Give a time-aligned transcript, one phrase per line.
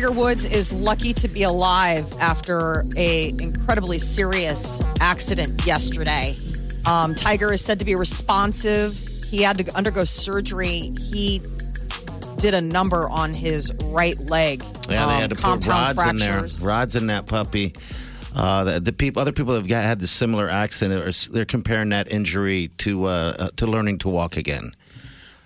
[0.00, 6.38] Tiger Woods is lucky to be alive after a incredibly serious accident yesterday.
[6.86, 8.98] Um, Tiger is said to be responsive.
[9.28, 10.94] He had to undergo surgery.
[11.12, 11.42] He
[12.38, 14.62] did a number on his right leg.
[14.88, 16.46] Yeah, they Um, had to put rods in there.
[16.64, 17.74] Rods in that puppy.
[18.34, 21.28] Uh, the, the people, other people have got, had the similar accident.
[21.30, 24.72] They're comparing that injury to uh, uh, to learning to walk again.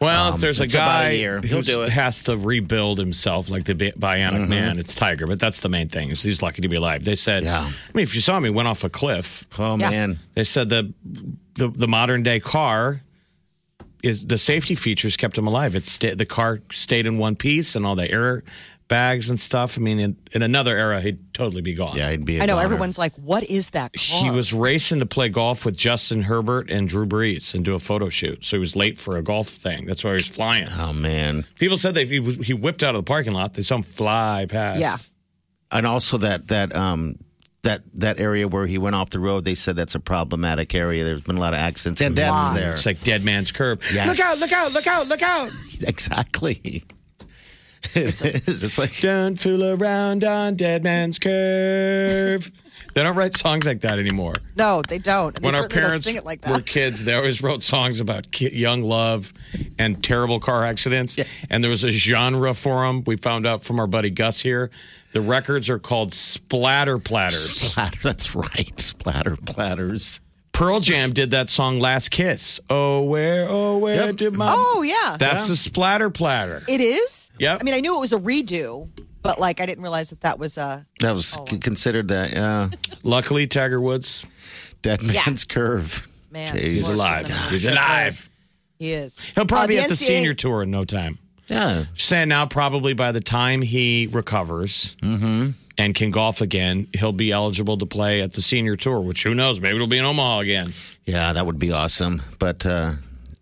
[0.04, 1.88] Well, Um, if there's a it's a guy who He'll do it.
[1.90, 5.26] has to rebuild himself like the bi- bionic man, it's Tiger.
[5.26, 6.10] But that's the main thing.
[6.10, 7.04] Is he's lucky to be alive.
[7.04, 7.44] They said.
[7.44, 7.62] Yeah.
[7.62, 9.46] I mean, if you saw him, he went off a cliff.
[9.58, 9.90] Oh Yeah.
[9.90, 10.92] man, They said the
[11.56, 13.00] the, the modern day car
[14.02, 15.74] is the safety features kept him alive.
[15.74, 18.42] It's sta- the car stayed in one piece and all the air
[18.94, 19.76] bags and stuff.
[19.76, 21.96] I mean, in, in another era, he'd totally be gone.
[21.96, 22.38] yeah, he'd be.
[22.38, 22.64] a I know goner.
[22.64, 24.22] everyone's like, "What is that?" Car?
[24.22, 27.78] He was racing to play golf with Justin Herbert and Drew Brees and do a
[27.80, 28.44] photo shoot.
[28.44, 29.86] So he was late for a golf thing.
[29.86, 30.68] That's why he was flying.
[30.78, 33.54] Oh man, People said that he, he whipped out of the parking lot.
[33.54, 34.80] They saw him fly past.
[34.80, 34.96] Yeah.
[35.72, 37.16] and also that that um
[37.62, 39.44] that that area where he went off the road.
[39.44, 41.02] They said that's a problematic area.
[41.02, 42.56] There's been a lot of accidents and deaths Lots.
[42.60, 42.72] there.
[42.74, 43.80] It's like Dead Man's curve.
[43.92, 44.06] Yes.
[44.06, 45.50] Look out, look out, look out, look out.
[45.88, 46.84] Exactly.
[47.94, 48.62] It is.
[48.62, 52.50] It's like Don't fool around on Dead Man's Curve.
[52.94, 54.34] they don't write songs like that anymore.
[54.56, 55.34] no, they don't.
[55.36, 58.30] And they when our parents sing it like were kids, they always wrote songs about
[58.32, 59.32] ki- young love
[59.78, 61.18] and terrible car accidents.
[61.50, 63.02] And there was a genre for them.
[63.04, 64.70] We found out from our buddy Gus here.
[65.12, 67.50] The records are called splatter platters.
[67.50, 67.98] splatter.
[68.02, 68.78] That's right.
[68.80, 70.18] Splatter platters.
[70.54, 74.16] Pearl Jam did that song "Last Kiss." Oh, where, oh, where Yep.
[74.16, 74.46] did my?
[74.56, 76.62] Oh yeah, that's a splatter platter.
[76.68, 77.30] it is.
[77.38, 77.58] Yep.
[77.60, 78.88] I mean, I knew it was a redo,
[79.22, 80.86] but like, I didn't realize that that was a.
[81.00, 82.30] That was Oh, c- considered that.
[82.32, 82.70] Yeah.
[83.02, 84.24] Luckily, Tiger Woods,
[84.82, 86.06] Dead man's curve.
[86.30, 86.60] Man, Jeez.
[86.62, 87.26] he's alive.
[87.50, 88.28] He's alive.
[88.78, 89.20] He is.
[89.34, 91.18] He'll probably Uh, be at the senior tour in no time.
[91.48, 91.84] Yeah.
[91.96, 94.96] saying now probably by the time he recovers
[95.78, 99.00] and can golf again, he'll be eligible to play at the senior tour.
[99.00, 99.60] Which who knows?
[99.60, 100.72] Maybe it'll be in Omaha again.
[101.04, 102.22] Yeah, that would be awesome.
[102.38, 102.92] But uh,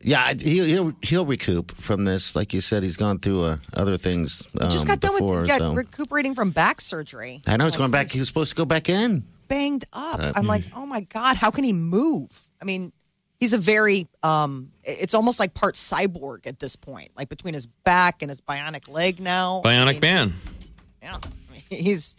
[0.01, 2.35] yeah, he'll, he'll he'll recoup from this.
[2.35, 4.43] Like you said, he's gone through uh, other things.
[4.61, 5.75] Um, Just got done before, with got so.
[5.75, 7.43] recuperating from back surgery.
[7.47, 8.11] I know he's Like, going back.
[8.11, 9.23] He was supposed to go back in.
[9.49, 10.19] banged up.
[10.19, 12.49] Uh, I'm like, oh my god, how can he move?
[12.61, 12.93] I mean,
[13.41, 14.71] he's a very um.
[14.85, 18.89] It's almost like part cyborg at this point, like between his back and his bionic
[18.89, 19.61] leg now.
[19.65, 20.33] I Bionic mean, man.
[21.01, 22.17] Yeah, I mean, he's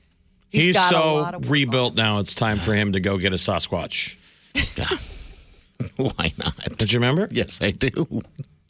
[0.53, 2.19] he's, He's, got a so lot of work rebuilt now.
[2.19, 4.15] It's time for him to go get a Sasquatch.
[5.97, 6.55] Why not?
[6.77, 7.27] Don't you remember?
[7.31, 8.21] Yes, I do.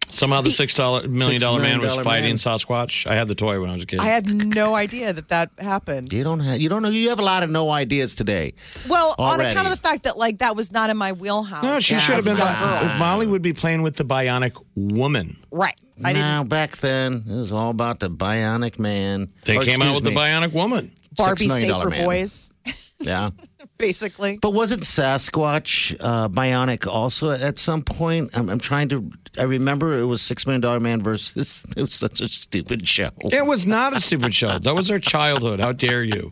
[0.10, 2.36] Somehow the six dollar million Six dollar man was dollar fighting man.
[2.38, 3.08] Sasquatch.
[3.08, 4.00] I had the toy when I was a kid.
[4.00, 6.14] I had no idea that that happened.
[6.14, 6.62] You don't have.
[6.62, 6.90] You don't know.
[6.90, 8.54] You have a lot of no ideas today.
[8.88, 11.64] Well, on account of the fact that like that was not in my wheelhouse.
[11.64, 12.38] no, she as should have been.
[12.38, 12.98] young girl.
[13.00, 15.38] Molly would be playing with the bionic woman.
[15.52, 15.76] right.
[16.04, 16.26] I didn't.
[16.26, 19.30] now, back then, it was all about the bionic man.
[19.46, 20.92] They Or, came out excuse with the bionic woman.
[21.18, 22.06] Barbie million safe for man.
[22.06, 22.52] boys,
[23.00, 23.32] Yeah,
[23.78, 24.38] basically.
[24.42, 28.32] but wasn't Sasquatch uh, bionic also at some point?
[28.36, 29.10] I'm, I'm trying to.
[29.40, 31.66] I remember it was Six Million Dollar Man versus.
[31.78, 33.10] It was such a stupid show.
[33.22, 34.60] It was not a stupid show.
[34.60, 35.60] That was our childhood.
[35.60, 36.32] How dare you?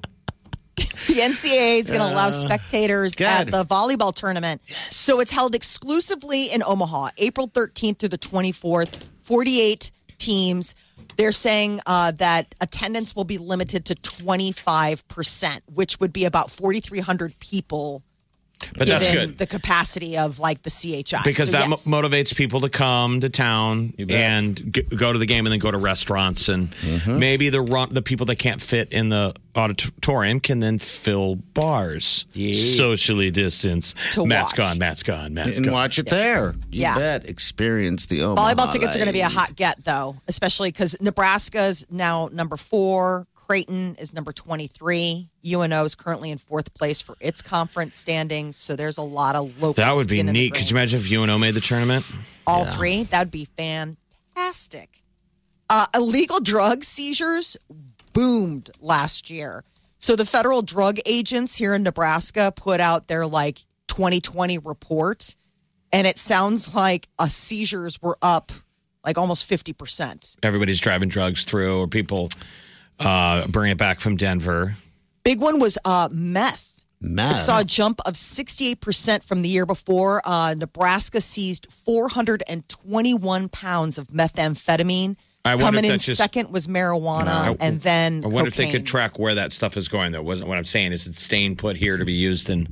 [0.76, 3.26] The NCAA is going to allow spectators good.
[3.26, 4.62] at the volleyball tournament.
[4.90, 9.06] So it's held exclusively in Omaha, April 13th through the 24th.
[9.22, 10.76] 48 teams.
[11.18, 17.40] They're saying uh, that attendance will be limited to 25%, which would be about 4,300
[17.40, 18.04] people.
[18.78, 19.38] But that's good.
[19.38, 21.22] The capacity of like the CHI.
[21.24, 25.26] because So, that mo- motivates people to come to town and g- go to the
[25.26, 27.20] game and then go to restaurants and Mm-hmm.
[27.20, 32.26] maybe the run- the people that can't fit in the auditorium can then fill bars
[32.54, 34.68] socially distance To mask watch.
[34.72, 36.56] on mask on mask and on watch it there.
[36.70, 36.98] You Yeah.
[36.98, 37.26] bet.
[37.26, 40.96] Experience the Omaha Volleyball tickets are going to be a hot get, though, especially because
[41.02, 43.28] Nebraska's now number four.
[43.48, 45.30] Creighton is number 23.
[45.46, 48.56] UNO is currently in fourth place for its conference standings.
[48.56, 49.74] So there's a lot of local.
[49.74, 52.06] that would be skin neat could you imagine if UNO made the tournament
[52.48, 53.04] All three.
[53.04, 55.02] That would be fantastic.
[55.70, 57.58] Uh, illegal drug seizures
[58.14, 59.64] boomed last year.
[60.00, 65.36] So the federal drug agents here in Nebraska put out their like 2020 report,
[65.94, 68.52] and it sounds like uh, seizures were up
[69.06, 70.38] like almost 50%.
[70.44, 72.30] Everybody's driving drugs through, or people
[73.02, 74.76] uh, bring it back from Denver.
[75.24, 76.68] Big one was uh, meth.
[77.04, 77.38] Mad.
[77.38, 80.22] It saw a jump of 68% from the year before.
[80.24, 85.16] Uh, Nebraska seized 421 pounds of methamphetamine.
[85.44, 87.58] I Coming in just- second was marijuana, No.
[87.60, 90.12] and then I wonder if they could track where that stuff is going.
[90.12, 90.92] That wasn't what I'm saying.
[90.92, 92.68] Is it staying put here to be used in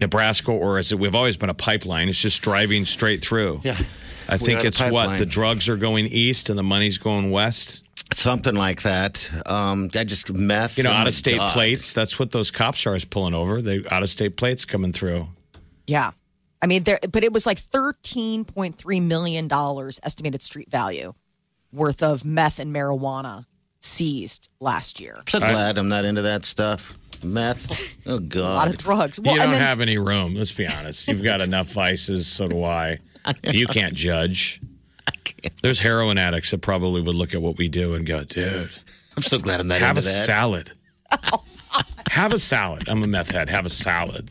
[0.00, 0.98] Nebraska, or is it?
[0.98, 2.08] We've always been a pipeline.
[2.08, 3.60] It's just driving straight through.
[3.62, 3.78] Yeah.
[4.28, 7.82] I We think it's what the drugs are going east and the money's going west.
[8.12, 9.30] Something like that.
[9.46, 10.78] Um, I just meth.
[10.78, 11.52] You know, out of state God.
[11.52, 11.94] plates.
[11.94, 13.62] That's what those cops are is pulling over.
[13.62, 15.28] They out of state plates coming through.
[15.86, 16.10] Yeah.
[16.62, 21.12] I mean, there, but it was like $13.3 million estimated street value
[21.72, 23.44] worth of meth and marijuana
[23.80, 25.16] seized last year.
[25.18, 26.96] I'm so glad I'm not into that stuff.
[27.22, 27.92] Meth.
[28.06, 28.38] Oh God.
[28.38, 29.18] A lot of drugs.
[29.18, 30.34] Well, you don't then have any room.
[30.34, 31.08] Let's be honest.
[31.08, 32.26] You've got enough vices.
[32.26, 32.98] So do I.
[33.42, 34.60] You can't judge.
[35.62, 38.70] There's heroin addicts that probably would look at what we do and go, dude,
[39.16, 40.02] I'm so glad I'm not have a that.
[40.02, 40.72] salad.
[41.32, 41.44] Oh,
[42.10, 42.88] have a salad.
[42.88, 43.48] I'm a meth head.
[43.48, 44.30] Have a salad.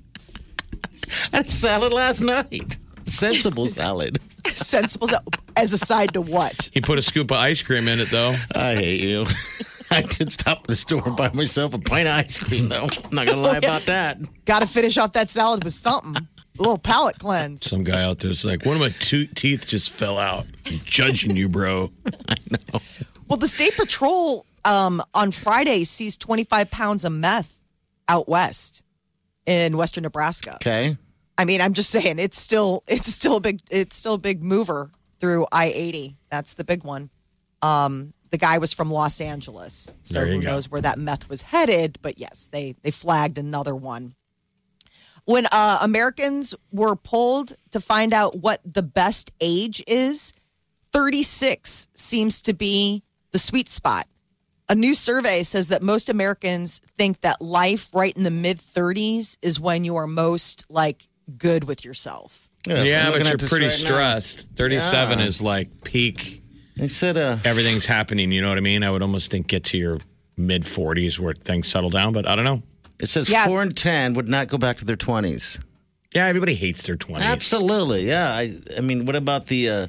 [1.31, 2.77] I had salad last night.
[3.05, 4.19] Sensible salad.
[4.45, 5.09] sensible
[5.55, 6.69] as a side to what?
[6.73, 8.35] He put a scoop of ice cream in it, though.
[8.55, 9.25] I hate you.
[9.91, 12.87] I did stop at the store and buy myself a pint of ice cream, though.
[13.05, 14.17] I'm not gonna lie oh, about that.
[14.45, 16.27] Got to finish off that salad with something.
[16.57, 17.65] A little palate cleanse.
[17.67, 20.45] Some guy out there's like, one of my two teeth just fell out.
[20.67, 21.89] I'm judging you, bro.
[22.29, 22.79] I know.
[23.27, 27.59] Well, the state patrol um, on Friday seized 25 pounds of meth
[28.07, 28.83] out west
[29.45, 30.55] in western Nebraska.
[30.55, 30.95] Okay.
[31.37, 34.43] I mean, I'm just saying it's still it's still a big it's still a big
[34.43, 36.15] mover through I-80.
[36.29, 37.09] That's the big one.
[37.63, 40.51] Um, the guy was from Los Angeles, so There you who go.
[40.51, 41.97] knows where that meth was headed?
[42.03, 44.13] But yes, they they flagged another one.
[45.25, 50.33] When uh, Americans were polled to find out what the best age is,
[50.91, 54.07] 36 seems to be the sweet spot.
[54.69, 59.37] A new survey says that most Americans think that life right in the mid 30s
[59.41, 62.49] is when you are most like good with yourself.
[62.65, 63.77] Yeah, I'm but you're pretty right now.
[63.77, 64.47] stressed.
[64.55, 65.25] 37 Yeah.
[65.25, 66.41] is like peak.
[66.77, 68.31] They said, uh, Everything's happening.
[68.31, 68.83] You know what I mean?
[68.83, 69.99] I would almost think get to your
[70.37, 72.63] mid 40s where things settle down, but I don't know.
[73.03, 73.45] It says Yeah.
[73.45, 75.59] four and ten would not go back to their twenties.
[76.15, 77.21] Yeah, everybody hates their 20s.
[77.23, 78.29] Absolutely, yeah.
[78.31, 79.87] I, I mean, what about the uh,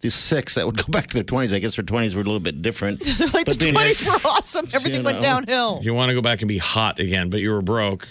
[0.00, 1.52] the six that would go back to their twenties?
[1.52, 3.00] I guess their twenties were a little bit different.
[3.34, 4.66] like But the being 20s hit- were awesome.
[4.72, 5.26] Everything You went know.
[5.28, 5.80] downhill.
[5.82, 8.08] You want to go back and be hot again, but you were broke.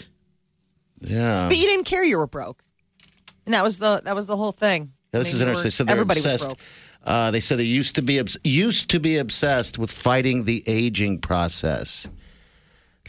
[1.02, 1.48] Yeah.
[1.48, 2.64] But you didn't care you were broke.
[3.46, 4.92] And that was the that was the whole thing.
[5.14, 5.58] Yeah, this I is mean, you interesting.
[5.58, 6.44] were- They said they're everybody obsessed.
[6.50, 6.60] was broke.
[7.16, 10.64] Uh, they said they used to be obs- used to be obsessed with fighting the
[10.68, 12.08] aging process,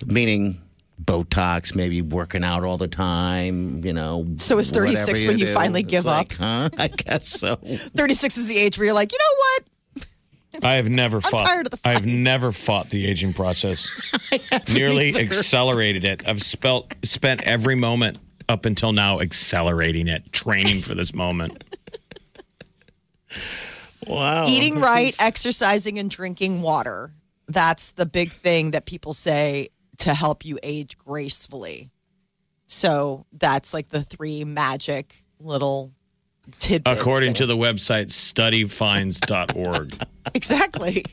[0.04, 0.60] meaning
[1.02, 3.84] Botox, maybe working out all the time.
[3.84, 4.26] You know.
[4.38, 5.52] So is 36 whatever when you do.
[5.52, 6.70] finally It's give like, Huh?
[6.78, 7.56] I guess so.
[7.62, 10.64] 36 is the age where you're like, you know what?
[10.64, 11.44] I have never fought.
[11.44, 13.88] tired of the I've never fought the aging process.
[14.75, 16.26] Nearly accelerated it.
[16.26, 21.62] I've spelt, spent every moment up until now accelerating it, training for this moment.
[24.06, 24.44] Wow.
[24.46, 27.10] Eating right, exercising, and drinking water.
[27.48, 29.69] That's the big thing that people say
[30.06, 31.91] to help you age gracefully.
[32.67, 35.93] So that's like the three magic little
[36.61, 37.00] tidbits.
[37.00, 40.00] According to the website studyfinds.org.
[40.34, 41.05] exactly.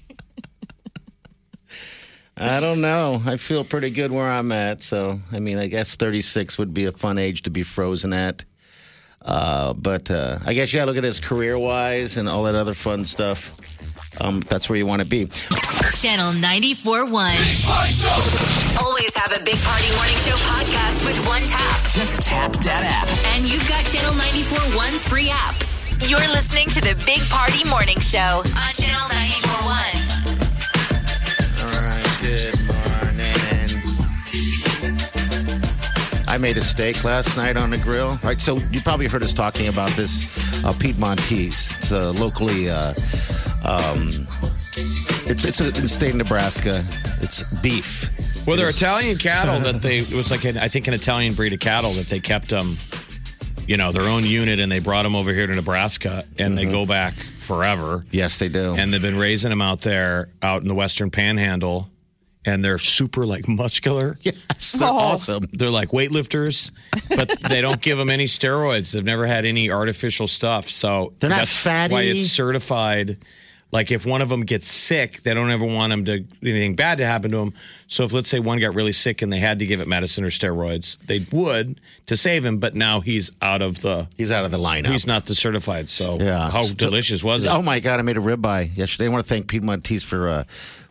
[2.37, 3.19] I don't know.
[3.25, 4.83] I feel pretty good where I'm at.
[4.83, 8.45] So, I mean, I guess 36 would be a fun age to be frozen at.
[9.23, 12.43] Uh, but uh, I guess you got to look at this career wise and all
[12.43, 13.59] that other fun stuff.
[14.21, 15.25] Um, that's where you want to be.
[15.93, 17.09] Channel 94.1.
[18.81, 21.79] Always have a Big Party Morning Show podcast with one tap.
[21.93, 23.07] Just tap that app.
[23.35, 25.55] And you've got Channel 94.1's free app.
[26.09, 30.33] You're listening to the Big Party Morning Show on Channel 94.1.
[31.63, 32.17] All right.
[32.21, 32.83] Good morning.
[36.27, 38.17] I made a steak last night on the grill.
[38.23, 38.39] Right.
[38.39, 41.69] So you probably heard us talking about this uh, Piedmontese.
[41.77, 42.69] It's a locally.
[42.69, 42.93] Uh,
[43.65, 44.07] um,
[45.25, 46.85] it's it's a, in the state of Nebraska.
[47.21, 48.09] It's beef.
[48.45, 51.33] Well, they're It's- Italian cattle that they, it was like, an, I think, an Italian
[51.33, 52.75] breed of cattle that they kept them,
[53.67, 56.65] you know, their own unit and they brought them over here to Nebraska and they
[56.65, 58.05] go back forever.
[58.11, 58.73] Yes, they do.
[58.77, 61.87] And they've been raising them out there, out in the Western Panhandle.
[62.45, 64.17] And they're super like muscular.
[64.23, 64.97] yes, they're Oh.
[64.97, 65.47] awesome.
[65.53, 66.71] They're like weightlifters,
[67.15, 68.91] but they don't give them any steroids.
[68.91, 70.67] They've never had any artificial stuff.
[70.67, 73.15] So They're not that's why it's certified
[73.73, 76.99] like if one of them gets sick, they don't ever want them to anything bad
[76.99, 77.53] to happen to them.
[77.87, 80.23] So if let's say one got really sick and they had to give it medicine
[80.23, 82.59] or steroids, they would to save him.
[82.59, 84.91] But now he's out of the He's out of the lineup.
[84.91, 85.89] he's not the certified.
[85.89, 86.51] So Yeah.
[86.51, 87.49] how delicious was it?
[87.49, 89.07] Oh my god, I made a ribeye yesterday.
[89.07, 90.43] I want to thank Piedmontese for uh,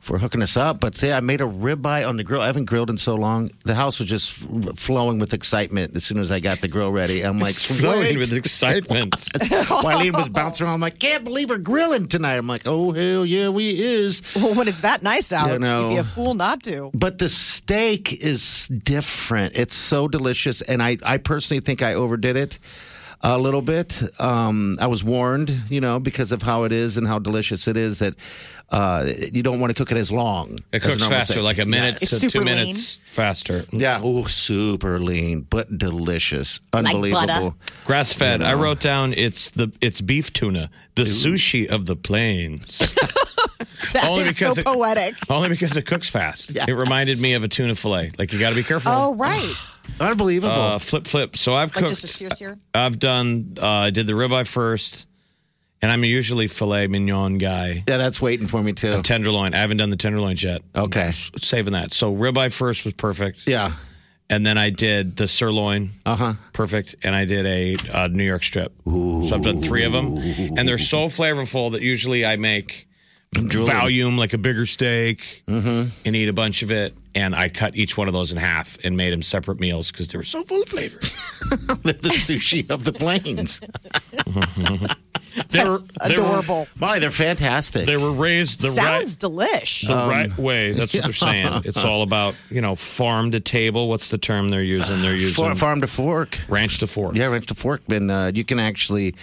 [0.02, 0.80] for hooking us up.
[0.80, 2.40] But yeah, I made a ribeye on the grill.
[2.40, 3.52] I haven't grilled in so long.
[3.64, 7.22] The house was just flowing with excitement as soon as I got the grill ready.
[7.22, 9.12] I'm like, It's flowing with excitement.
[9.32, 10.74] Wileen was bouncing around.
[10.74, 12.34] I'm like, can't believe we're grilling tonight.
[12.34, 14.22] I'm like, oh hell yeah, we is.
[14.34, 15.84] Well, when it's that nice out, You know.
[15.90, 16.90] you'd be a fool not to.
[16.92, 19.54] But the steak is different.
[19.56, 22.58] It's so delicious, and I, I personally think I overdid it
[23.22, 24.02] a little bit.
[24.20, 27.76] Um, I was warned, you know, because of how it is and how delicious it
[27.76, 28.14] is that
[28.70, 30.58] uh, you don't want to cook it as long.
[30.72, 31.44] It as cooks faster, steak.
[31.44, 32.46] like a minute It's to two lean.
[32.46, 33.64] minutes faster.
[33.70, 36.88] Yeah, oh, super lean, but delicious, butter.
[36.88, 37.54] unbelievable.
[37.84, 38.42] Grass fed.
[38.42, 42.80] I wrote down it's the it's beef tuna, the sushi of the plains.
[43.92, 45.14] That is Only so because it- poetic.
[45.30, 46.54] Only because it cooks fast.
[46.54, 46.66] Yes.
[46.68, 48.10] It reminded me of a tuna fillet.
[48.18, 48.92] Like you got to be careful.
[48.92, 49.54] Oh, right.
[50.00, 50.52] Unbelievable.
[50.54, 51.36] Uh, flip, flip.
[51.36, 51.88] So I've Like cooked.
[51.88, 52.58] just a sear sear.
[52.74, 53.54] I've done.
[53.60, 55.06] Uh, I did the ribeye first,
[55.82, 57.82] and I'm usually filet mignon guy.
[57.88, 59.02] yeah, that's waiting for me too.
[59.02, 59.54] Tenderloin.
[59.54, 60.62] I haven't done the tenderloins yet.
[60.74, 61.08] Okay.
[61.08, 61.92] S- Saving that.
[61.92, 63.72] So ribeye first was perfect, Yeah.
[64.30, 65.90] and then I did the sirloin.
[66.06, 66.32] Uh huh.
[66.52, 68.72] perfect, and I did a uh, New York strip.
[68.84, 70.16] So I've done three of them,
[70.56, 72.86] and they're so flavorful that usually I make
[73.36, 76.94] volume like a bigger steak and eat a bunch of it.
[77.14, 80.08] And I cut each one of those in half and made them separate meals because
[80.08, 80.98] they were so full of flavor.
[81.82, 83.60] They're the sushi of the plains.
[85.48, 86.66] They're That's they were- adorable.
[86.76, 87.86] Molly, they're fantastic.
[87.86, 89.86] They were raised the Sounds right, delish.
[89.86, 90.72] the right way.
[90.72, 91.62] That's what they're saying.
[91.64, 93.88] It's all about you know farm to table.
[93.88, 95.00] What's the term they're using?
[95.00, 96.38] They're using Farm, farm to fork.
[96.48, 97.14] ranch to fork.
[97.14, 97.80] Yeah, ranch to fork.
[97.90, 99.14] And uh, you can actually,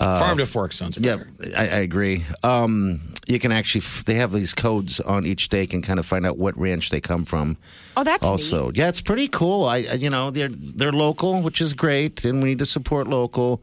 [0.00, 1.18] farm to fork sounds yeah.
[1.56, 2.24] I, I agree.
[2.42, 6.06] Um, you can actually, f- they have these codes on each steak and kind of
[6.06, 7.56] find out what ranch they come from.
[7.96, 8.76] oh, that's also, neat.
[8.78, 9.64] yeah, it's pretty cool.
[9.64, 13.06] I, I- you know, they're they're local, which is great, and we need to support
[13.08, 13.62] local.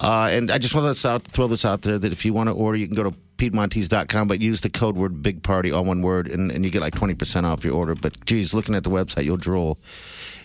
[0.00, 2.32] Uh, and I just want to this out, throw this out there that if you
[2.32, 5.70] want to order, you can go to Piedmontese.com, but use the code word Big Party,
[5.70, 7.94] all one word, and, and you get like twenty percent off your order.
[7.94, 9.78] But geez, looking at the website, you'll drool.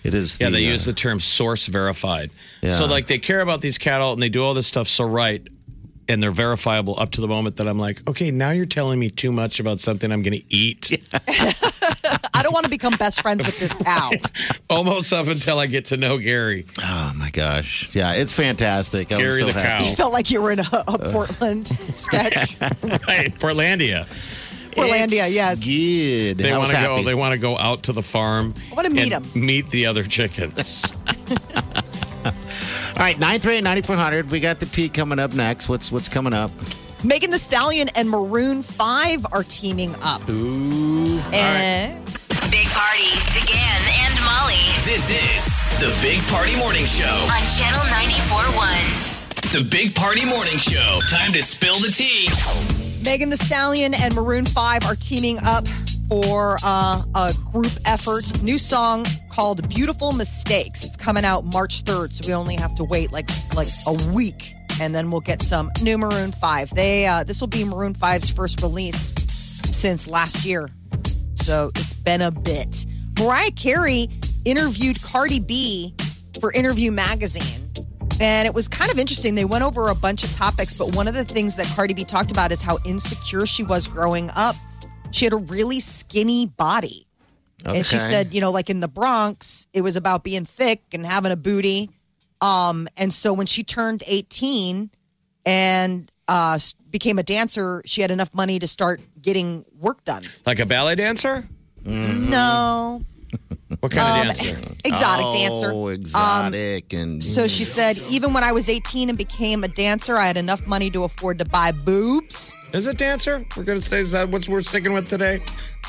[0.04, 0.40] It is.
[0.40, 2.32] Yeah, the, they uh, use the term source verified.
[2.62, 2.72] Yeah.
[2.72, 5.46] So like they care about these cattle and they do all this stuff so right
[6.10, 9.12] and they're verifiable up to the moment that I'm like, okay, now you're telling me
[9.12, 11.00] too much about something I'm going to eat.
[12.34, 14.10] I don't want to become best friends with this cow.
[14.70, 16.66] Almost up until I get to know Gary.
[16.82, 17.94] Oh my gosh!
[17.94, 19.12] Yeah, it's fantastic.
[19.12, 19.84] I was Gary so the happy.
[19.84, 19.90] cow.
[19.90, 22.60] You felt like you were in a, a Portland sketch.
[22.60, 24.08] Right, Portlandia.
[24.72, 25.66] Portlandia, yes.
[25.66, 26.38] Good.
[26.38, 27.04] They want to go.
[27.04, 28.54] They want to go out to the farm.
[28.72, 29.26] I wanna meet them.
[29.36, 30.86] Meet the other chickens.
[32.26, 34.30] All right, nine three eight ninety four hundred.
[34.30, 35.70] We got the tea coming up next.
[35.70, 36.52] What's what's coming up?
[37.04, 40.22] Megan Thee Stallion and Maroon 5 are teaming up.
[40.30, 41.18] Ooh.
[41.32, 41.96] Eh?
[41.96, 42.04] And
[42.52, 47.08] Big Party, DeGan and Molly This is the Big Party Morning Show.
[47.32, 49.54] on Channel 94.1.
[49.54, 51.00] The Big Party Morning Show.
[51.08, 52.89] Time to spill the tea.
[53.04, 55.68] Megan Thee Stallion and Maroon 5 are teaming up
[56.10, 58.42] for uh, a group effort.
[58.42, 60.84] New song called Beautiful Mistakes.
[60.84, 64.54] It's coming out March 3rd, so we only have to wait like like a week
[64.82, 66.76] and then we'll get some new Maroon 5.
[66.76, 69.14] They uh, this will be Maroon 5's first release
[69.70, 70.70] since last year.
[71.36, 72.86] So it's been a bit.
[73.20, 74.08] Mariah Carey
[74.46, 75.94] interviewed Cardi B
[76.40, 77.69] for Interview Magazine.
[78.22, 79.36] And it was kind of interesting.
[79.36, 82.04] They went over a bunch of topics, but one of the things that Cardi B
[82.04, 84.56] talked about is how insecure she was growing up.
[85.12, 87.06] She had a really skinny body.
[87.66, 91.06] And she said, you know, like in the Bronx, it was about being thick and
[91.06, 91.90] having a booty.
[92.42, 94.90] Um, and so when she turned 18
[95.46, 96.58] and uh,
[96.90, 100.24] became a dancer, she had enough money to start getting work done.
[100.46, 101.48] like a ballet dancer?
[101.84, 103.02] No.
[103.80, 104.60] What kind Um, of dancer?
[104.84, 105.72] Exotic oh, dancer.
[105.72, 110.16] Um, exotic, and So she said, even when I was 18 and became a dancer,
[110.16, 112.56] I had enough money to afford to buy boobs.
[112.74, 113.46] Is it dancer?
[113.56, 115.40] We're going to say, is that what we're sticking with today?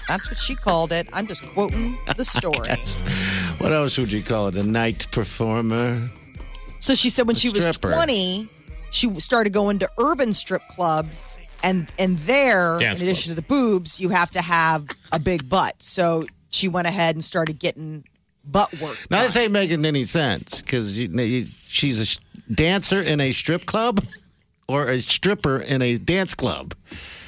[0.08, 1.08] That's what she called it.
[1.12, 2.54] I'm just quoting the story.
[3.58, 4.56] what else would you call it?
[4.56, 6.08] A night performer.
[6.80, 8.48] So she said when she was 20,
[8.90, 11.38] she started going to urban strip clubs.
[11.62, 15.48] And, and there, Dance in addition to the boobs, you have to have a big
[15.48, 15.82] butt.
[15.82, 18.04] So she went ahead and started getting
[18.44, 18.98] butt work.
[19.10, 22.18] Now this ain't making any sense because you, you, she's a sh-
[22.52, 24.04] dancer in a strip club
[24.68, 26.74] or a stripper in a dance club.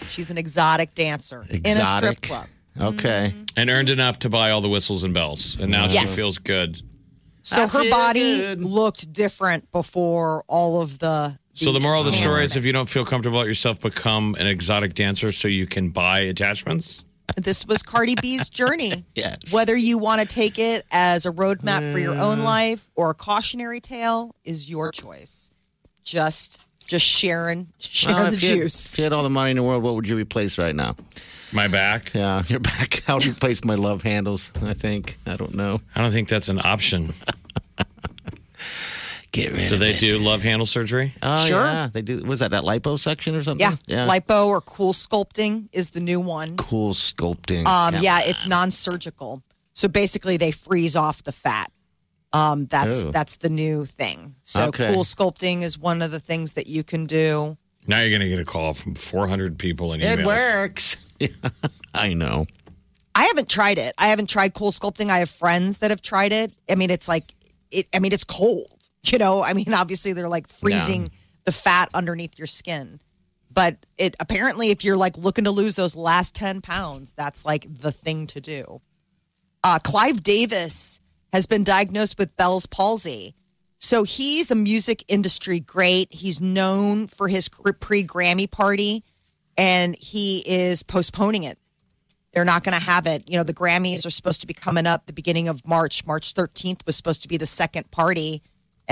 [0.09, 2.19] She's an exotic dancer in a Exotic.
[2.19, 2.47] strip club.
[2.81, 3.33] Okay.
[3.35, 3.45] Mm-hmm.
[3.57, 5.59] And earned enough to buy all the whistles and bells.
[5.61, 6.11] And now Yes.
[6.11, 6.81] she feels good.
[7.43, 8.61] So I her feel body good.
[8.62, 12.73] looked different before all of the So the moral of the story is, if you
[12.73, 17.05] don't feel comfortable about yourself, become an exotic dancer so you can buy attachments.
[17.37, 19.05] This was Cardi B's journey.
[19.15, 19.53] Yes.
[19.53, 22.45] Whether you want to take it as a roadmap for your own mm.
[22.45, 25.51] life or a cautionary tale is your choice.
[26.03, 28.93] Just just sharing sharing Well, the if you had- juice.
[28.95, 30.97] if you had all the money in the world, what would you replace right now?
[31.53, 32.12] My back.
[32.15, 33.03] Yeah, you're back.
[33.09, 34.51] I would replace my love handles.
[34.62, 35.19] I think.
[35.27, 35.81] I don't know.
[35.95, 37.12] I don't think that's an option.
[39.33, 39.99] Get rid Do of they it.
[39.99, 41.15] do love handle surgery?
[41.23, 41.57] Oh, Sure.
[41.59, 42.23] yeah, they do.
[42.23, 43.79] Was that that liposuction or something?
[43.87, 44.07] Yeah.
[44.07, 46.57] Lipo or cool sculpting is the new one.
[46.59, 47.65] cool sculpting.
[47.67, 48.23] Um, yeah, on.
[48.27, 49.43] it's non-surgical.
[49.75, 51.73] So basically, they freeze off the fat.
[52.35, 53.11] Um, that's Ooh.
[53.12, 54.35] that's the new thing.
[54.43, 54.93] So Okay.
[54.93, 57.57] cool sculpting is one of the things that you can do.
[57.87, 60.19] Now you're going to get a call from 400 people and emails.
[60.21, 60.97] It works.
[61.95, 62.47] I know.
[63.15, 63.93] I haven't tried it.
[63.99, 65.11] I haven't tried cool sculpting.
[65.11, 66.53] I have friends that have tried it.
[66.71, 67.35] I mean, it's like
[67.71, 67.87] it.
[67.95, 68.72] I mean, it's cold.
[69.05, 71.11] You know, I mean, obviously they're like freezing
[71.45, 73.01] the fat underneath your skin.
[73.51, 77.67] But it apparently, if you're like looking to lose those last ten pounds, that's like
[77.69, 78.81] the thing to do.
[79.63, 81.01] Uh, Clive Davis
[81.33, 83.35] has been diagnosed with Bell's palsy.
[83.79, 86.13] So he's a music industry great.
[86.13, 89.05] He's known for his pre Grammy party,
[89.59, 91.59] and he is postponing it.
[92.33, 93.29] They're not going to have it.
[93.29, 96.07] You know, the Grammys are supposed to be coming up the beginning of March.
[96.07, 98.43] March 13th was supposed to be the second party,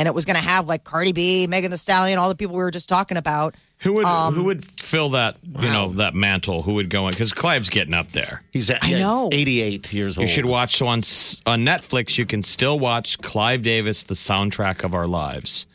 [0.00, 2.56] and it was going to have like Cardi B, Megan Thee Stallion, all the people
[2.56, 3.54] we were just talking about.
[3.80, 6.62] Who would Um, who would fill that you know that mantle?
[6.62, 7.12] Who would go in?
[7.12, 8.42] Because Clive's getting up there.
[8.50, 9.28] He's at, I know.
[9.30, 10.26] 88 years old.
[10.26, 10.98] You should watch so on
[11.46, 12.16] on Netflix.
[12.16, 15.66] You can still watch Clive Davis, the soundtrack of our lives,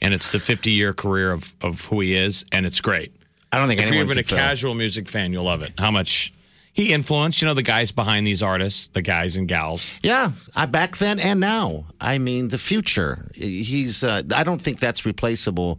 [0.00, 3.12] and it's the 50 year career of of who he is, and it's great.
[3.52, 4.38] I don't think If you're even a fill.
[4.38, 5.72] casual music fan, you'll love it.
[5.78, 6.32] How much
[6.76, 9.90] he influenced, you know, the guys behind these artists, the guys and gals.
[10.02, 11.86] Yeah, I back then and now.
[12.02, 13.30] I mean, the future.
[13.34, 14.04] He's.
[14.04, 15.78] Uh, I don't think that's replaceable.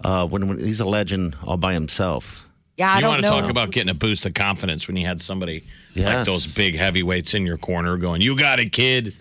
[0.00, 2.46] Uh, when, when he's a legend all by himself.
[2.76, 3.40] Yeah, I you don't want to know.
[3.40, 5.64] talk about getting a boost of confidence when you had somebody
[5.96, 9.14] like those big heavyweights in your corner going, "You got it, kid."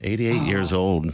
[0.00, 1.12] 88 years old.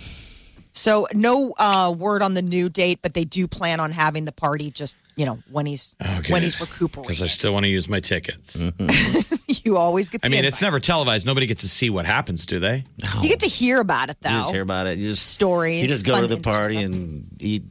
[0.73, 4.33] So no uh, word on the new date, but they do plan on having the
[4.33, 7.03] party just you know when he's oh, when he's recuperating.
[7.03, 8.57] Because I still want to use my tickets.
[9.65, 10.23] you always get.
[10.23, 10.49] The I mean, invite.
[10.49, 11.27] it's never televised.
[11.27, 12.85] Nobody gets to see what happens, do they?
[13.23, 14.53] you get to hear about it You just though.
[14.53, 14.99] hear about it.
[14.99, 17.63] You just Stories, You just go to the party and eat.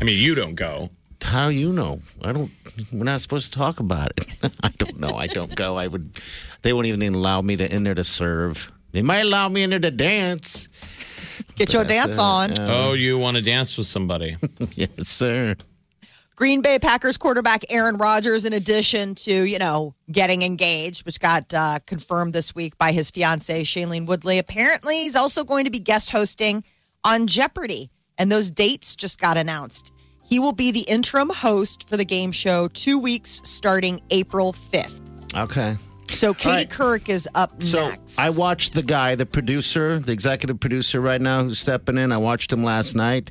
[0.00, 0.90] I mean, you don't go.
[1.22, 2.00] How you know?
[2.22, 2.50] I don't.
[2.92, 4.50] We're not supposed to talk about it.
[4.62, 5.16] I don't know.
[5.16, 5.76] I don't go.
[5.76, 6.08] I would.
[6.62, 8.70] They wouldn't even allow me to in there to serve.
[8.92, 10.68] They might allow me in there to dance.
[11.56, 12.20] Get your dance it.
[12.20, 12.52] on.
[12.52, 14.36] Uh, oh, you want to dance with somebody?
[14.74, 15.56] Yes, sir.
[16.40, 21.52] Green Bay Packers quarterback Aaron Rodgers, in addition to, you know, getting engaged, which got
[21.52, 25.80] uh, confirmed this week by his fiancee, Shailene Woodley, apparently he's also going to be
[25.80, 26.64] guest hosting
[27.04, 27.90] on Jeopardy.
[28.16, 29.92] And those dates just got announced.
[30.24, 35.36] He will be the interim host for the game show two weeks starting April 5th.
[35.36, 35.76] Okay.
[36.08, 36.70] So Katie right.
[36.70, 38.18] Couric is up So next.
[38.18, 42.12] I watched the guy, the producer, the executive producer right now who's stepping in.
[42.12, 43.30] I watched him last night.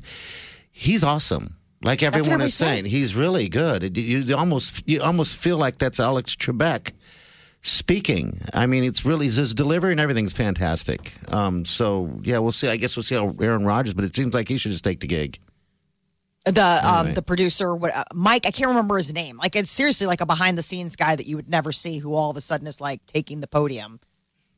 [0.70, 1.56] He's awesome.
[1.82, 2.92] Like everyone is saying, says.
[2.92, 3.96] he's really good.
[3.96, 6.92] You almost you almost feel like that's Alex Trebek
[7.62, 8.40] speaking.
[8.52, 11.14] I mean, it's really his delivery and everything's fantastic.
[11.32, 12.68] Um, so yeah, we'll see.
[12.68, 15.00] I guess we'll see how Aaron Rodgers, but it seems like he should just take
[15.00, 15.38] the gig.
[16.44, 17.14] the um Anyway.
[17.14, 20.26] the producer what, uh, Mike I can't remember his name like it's seriously like a
[20.26, 22.80] behind the scenes guy that you would never see who all of a sudden is
[22.80, 24.00] like taking the podium.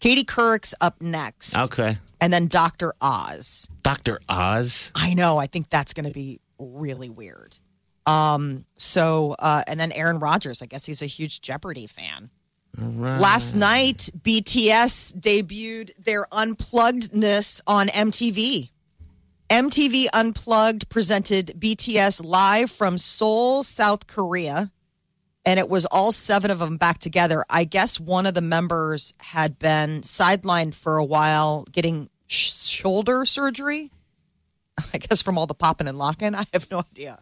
[0.01, 3.69] Katie Couric's up next, Okay, and then Doctor Oz.
[3.85, 4.91] Doctor Oz.
[4.97, 5.39] I know.
[5.39, 7.59] I think that's going to be really weird.
[8.07, 8.65] Um.
[8.77, 10.63] So, uh, and then Aaron Rodgers.
[10.63, 12.31] I guess he's a huge Jeopardy fan.
[12.77, 13.21] Right.
[13.21, 18.71] Last night, BTS debuted their unpluggedness on MTV.
[19.53, 24.73] MTV Unplugged presented BTS live from Seoul, South Korea,
[25.45, 27.45] and it was all seven of them back together.
[27.51, 33.27] I guess one of the members had been sidelined for a while getting sh- shoulder
[33.27, 33.91] surgery.
[34.95, 36.35] I guess from all the popping and locking.
[36.35, 37.21] I have no idea.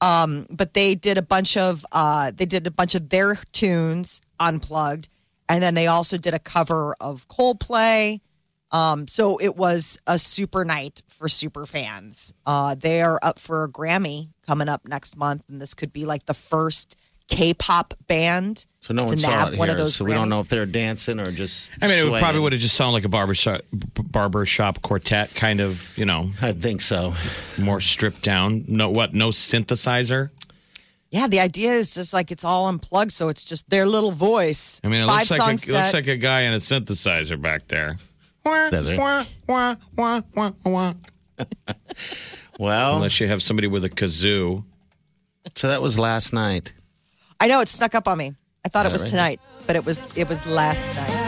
[0.00, 4.20] Um, but they did a bunch of uh, they did a bunch of their tunes
[4.38, 5.08] unplugged,
[5.48, 8.20] and then they also did a cover of Coldplay.
[8.72, 12.34] Um, so it was a super night for super fans.
[12.44, 16.04] Uh, they are up for a Grammy coming up next month, and this could be
[16.04, 16.96] like the first
[17.28, 19.74] K-pop band So no to one saw nab it one here.
[19.74, 19.96] of those.
[19.96, 21.70] so we don't know if they're dancing or just.
[21.82, 22.22] I mean, it would swaying.
[22.22, 26.52] probably would have just sounded like a barbershop barbershop quartet kind of, you know, I
[26.52, 27.14] think so.
[27.58, 28.64] more stripped down.
[28.68, 29.12] No, what?
[29.12, 30.30] No synthesizer.
[31.10, 34.80] Yeah, the idea is just like it's all unplugged, so it's just their little voice.
[34.84, 35.72] I mean, it Five looks like a, it set.
[35.82, 37.96] looks like a guy in a synthesizer back there.
[38.44, 38.98] Does it?
[42.58, 44.62] Well, unless you have somebody with a kazoo.
[45.54, 46.72] so that was last night.
[47.40, 48.34] I know it snuck up on me.
[48.64, 49.10] I thought it was right?
[49.10, 51.26] tonight, but it was it was last night.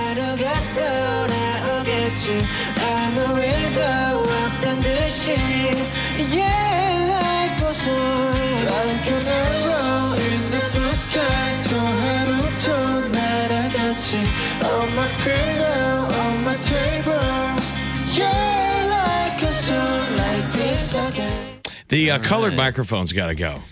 [21.89, 23.63] The uh, colored microphone's got to go.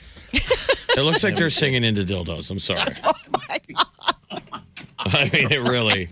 [0.97, 2.51] It looks like they're singing into dildos.
[2.51, 2.81] I'm sorry.
[3.05, 3.13] Oh
[3.49, 4.43] my God.
[4.99, 6.09] I mean, it really.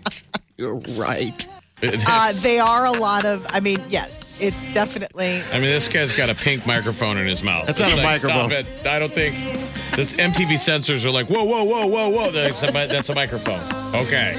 [0.57, 1.47] You're right.
[1.83, 3.45] Uh, they are a lot of.
[3.49, 5.39] I mean, yes, it's definitely.
[5.51, 7.67] I mean, this guy's got a pink microphone in his mouth.
[7.67, 8.49] That's not It's a like, microphone.
[8.51, 8.87] Stop it.
[8.87, 9.35] I don't think.
[9.95, 12.31] The MTV censors are like, whoa, whoa, whoa, whoa, whoa.
[12.31, 13.61] That's a, that's a microphone.
[13.95, 14.35] Okay.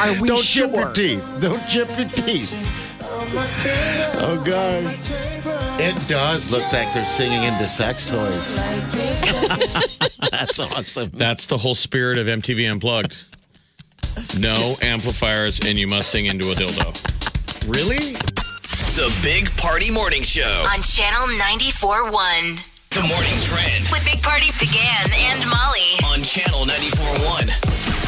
[0.00, 0.66] Are we Don't sure?
[0.68, 1.24] chip your teeth.
[1.40, 2.52] Don't chip your teeth.
[3.04, 4.84] Oh God!
[5.84, 8.54] It does look like they're singing into sex toys.
[10.30, 11.10] That's awesome.
[11.12, 13.16] That's the whole spirit of MTV Unplugged.
[14.38, 16.86] No amplifiers, and you must sing into a dildo.
[17.66, 18.14] Really?
[18.94, 20.64] The Big Party Morning Show.
[20.72, 22.68] On Channel 94.1.
[22.92, 25.98] The morning trend With Big Party began and Molly.
[26.12, 28.01] on Channel 94.1.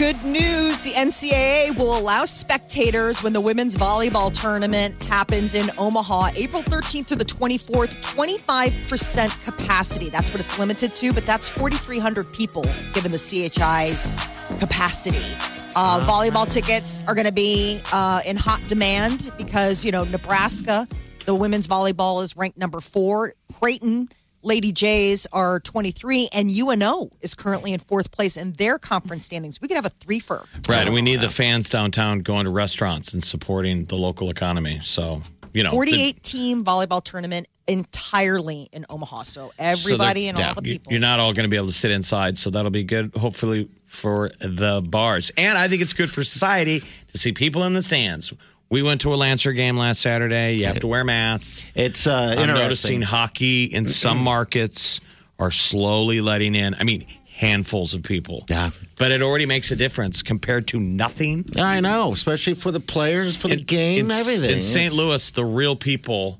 [0.00, 0.80] Good news.
[0.80, 7.08] The NCAA will allow spectators when the women's volleyball tournament happens in Omaha, April 13th
[7.08, 10.08] through the 24th, 25% capacity.
[10.08, 12.62] That's what it's limited to, but that's 4,300 people
[12.94, 14.10] given the CHI's
[14.58, 15.34] capacity.
[15.76, 20.86] Uh, volleyball tickets are going to be uh, in hot demand because, you know, Nebraska,
[21.26, 23.34] the women's volleyball is ranked number four.
[23.52, 24.08] Creighton,
[24.42, 29.60] Lady Jays are 23, and UNO is currently in fourth place in their conference standings.
[29.60, 30.46] We could have a threefer.
[30.68, 30.86] Right.
[30.86, 34.80] And we need the fans downtown going to restaurants and supporting the local economy.
[34.82, 35.22] So,
[35.52, 35.70] you know.
[35.70, 39.24] 48 team volleyball tournament entirely in Omaha.
[39.24, 40.90] So everybody and all the people.
[40.90, 43.68] You're not all going to be able to sit inside, so that'll be good, hopefully,
[43.86, 45.30] for the bars.
[45.36, 48.32] And I think it's good for society to see people in the stands.
[48.70, 50.54] We went to a Lancer game last Saturday.
[50.54, 51.66] You have to wear masks.
[51.74, 52.54] It's uh, I'm interesting.
[52.54, 55.00] noticing hockey in some markets
[55.40, 56.74] are slowly letting in.
[56.74, 58.44] I mean, handfuls of people.
[58.48, 58.70] Yeah.
[58.96, 61.46] But it already makes a difference compared to nothing.
[61.58, 64.50] I know, especially for the players, for the game, in, everything.
[64.50, 64.94] In St.
[64.94, 66.38] Louis, the real people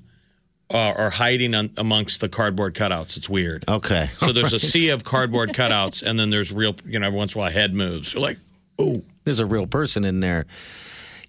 [0.70, 3.16] uh, are hiding on, amongst the cardboard cutouts.
[3.16, 3.64] It's weird.
[3.68, 4.10] Okay.
[4.18, 6.76] So there's a sea of cardboard cutouts, and then there's real.
[6.86, 8.14] You know, every once in a while, a head moves.
[8.14, 8.38] You're like,
[8.78, 9.02] oh.
[9.24, 10.46] There's a real person in there.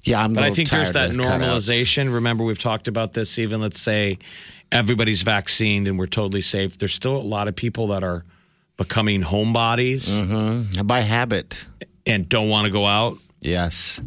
[0.03, 0.33] Yeah, I'm.
[0.33, 1.39] But a I little think there's that tired of cutouts.
[1.39, 2.13] normalization.
[2.13, 3.37] Remember, we've talked about this.
[3.39, 4.17] Even let's say
[4.71, 6.77] everybody's vaccinated and we're totally safe.
[6.77, 8.23] There's still a lot of people that are
[8.77, 10.87] becoming homebodies Mm-hmm.
[10.87, 11.67] By habit.
[12.07, 13.17] and don't want to go out.
[13.41, 13.99] Yes.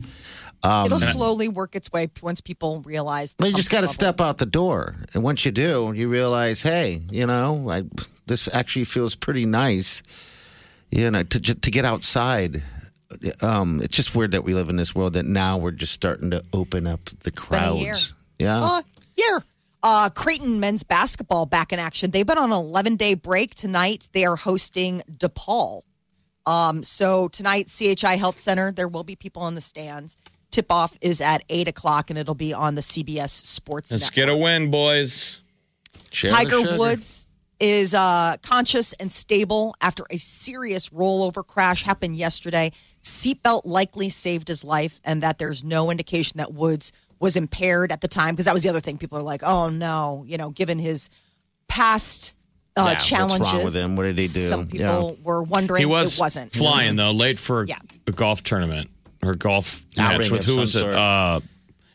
[0.64, 3.34] It'll slowly work its way once people realize.
[3.34, 6.08] The Well, you just got to step out the door, and once you do, you
[6.08, 7.82] realize, hey, you know, I,
[8.26, 10.02] this actually feels pretty nice.
[10.90, 12.62] You know, to to get outside.
[13.42, 16.30] Um, it's just weird that we live in this world that now we're just starting
[16.30, 17.92] to open up the been a year.
[17.92, 18.14] crowds.
[18.38, 18.54] Yeah.
[18.54, 18.68] level.
[18.68, 18.82] Uh,
[19.16, 19.42] year.
[19.82, 22.10] Uh, Creighton men's basketball back in action.
[22.10, 24.08] They've been on an 11 day break tonight.
[24.12, 25.82] They are hosting DePaul.
[26.46, 30.16] Um, so tonight, CHI Health Center, there will be people in the stands.
[30.50, 34.14] Tip off is at eight o'clock, and it'll be on the CBS Sports Let's Network.
[34.14, 35.40] get a win, boys.
[36.10, 36.78] Share Tiger.
[36.78, 37.26] Woods
[37.60, 42.72] is uh, conscious and stable after a serious rollover crash happened yesterday.
[43.04, 46.90] Seatbelt likely saved his life, and that there's no indication that Woods
[47.20, 48.34] was impaired at the time.
[48.34, 48.98] Because that was the other thing.
[48.98, 51.10] People are like, "Oh no," you know, given his
[51.68, 52.34] past
[52.76, 53.64] uh, Yeah, what's wrong challenges.
[53.64, 53.96] with him?
[53.96, 54.40] What did he do?
[54.48, 55.80] Some people were wondering.
[55.80, 57.78] He was it wasn't flying though, late for Yeah.
[58.06, 58.90] a golf tournament
[59.22, 60.84] or golf match with who some was it?
[60.84, 61.40] Uh,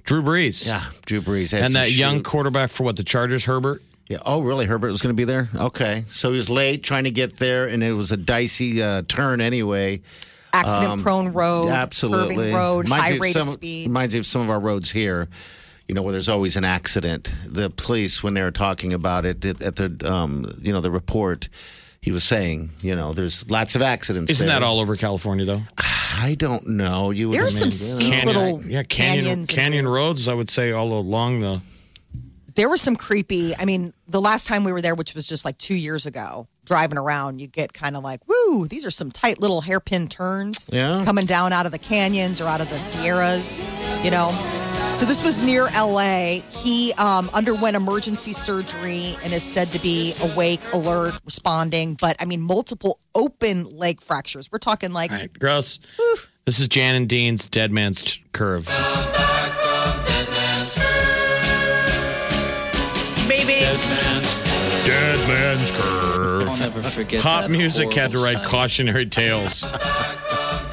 [0.04, 0.65] Drew Brees.
[0.65, 3.82] Yeah, Drew Brees And some that young quarterback for what the Chargers, Herbert.
[4.08, 4.17] Yeah.
[4.26, 4.65] Oh, really?
[4.65, 5.50] Herbert was going to be there.
[5.56, 9.04] Okay, so he was late trying to get there, and it was a dicey uh,
[9.08, 10.02] turn anyway.
[10.53, 12.35] Accident-prone road, Absolutely.
[12.35, 13.88] curving road, Reminds high me of rate of some- speed.
[13.88, 15.27] Reminds me of some of our roads here.
[15.88, 17.33] You know, where there's always an accident.
[17.47, 20.91] The police, when they were talking about it at at the, um, you know, the
[20.91, 21.49] report,
[21.99, 24.29] he was saying, you know, there's lots of accidents.
[24.31, 24.59] Isn't there.
[24.59, 25.62] that all over California though?
[26.21, 27.09] I don't know.
[27.09, 29.49] You would There's some imagine- steep little yeah, canyon, canyons.
[29.49, 30.27] canyon roads.
[30.27, 31.59] I would say all along the.
[32.55, 33.55] there was some creepy.
[33.55, 36.47] I mean, the last time we were there, which was just like two years ago,
[36.69, 40.67] driving around, you get kind of like, woo, these are some tight little hairpin turns
[40.69, 41.03] Yeah.
[41.03, 43.60] coming down out of the canyons or out of the Sierras,
[44.05, 44.29] you know.
[44.93, 46.41] So this was near LA.
[46.51, 51.97] He um, underwent emergency surgery and is said to be awake, alert, responding.
[51.99, 54.51] But I mean, multiple open leg fractures.
[54.51, 55.79] We're talking like All right, gross.
[56.45, 58.67] This is Jan and Dean's Dead Man's Curve.
[66.89, 68.45] Forget pop that music had to write sight.
[68.45, 69.63] cautionary tales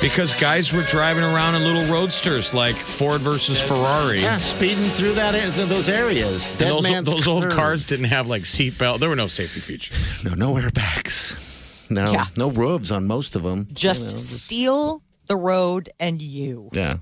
[0.00, 4.20] because guys were driving around in little roadsters like Ford versus Ferrari.
[4.20, 5.34] Yeah, speeding through that
[5.68, 6.50] those areas.
[6.50, 9.00] And Dead those, man's those old cars didn't have like seatbelt.
[9.00, 10.24] There were no safety features.
[10.24, 11.90] No, no airbags.
[11.90, 12.24] No, Yeah.
[12.36, 13.68] no roofs on most of them.
[13.72, 16.68] Just You know, steal the road and you.
[16.72, 16.96] yeah.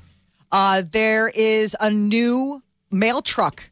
[0.53, 3.71] Uh, there is a new mail truck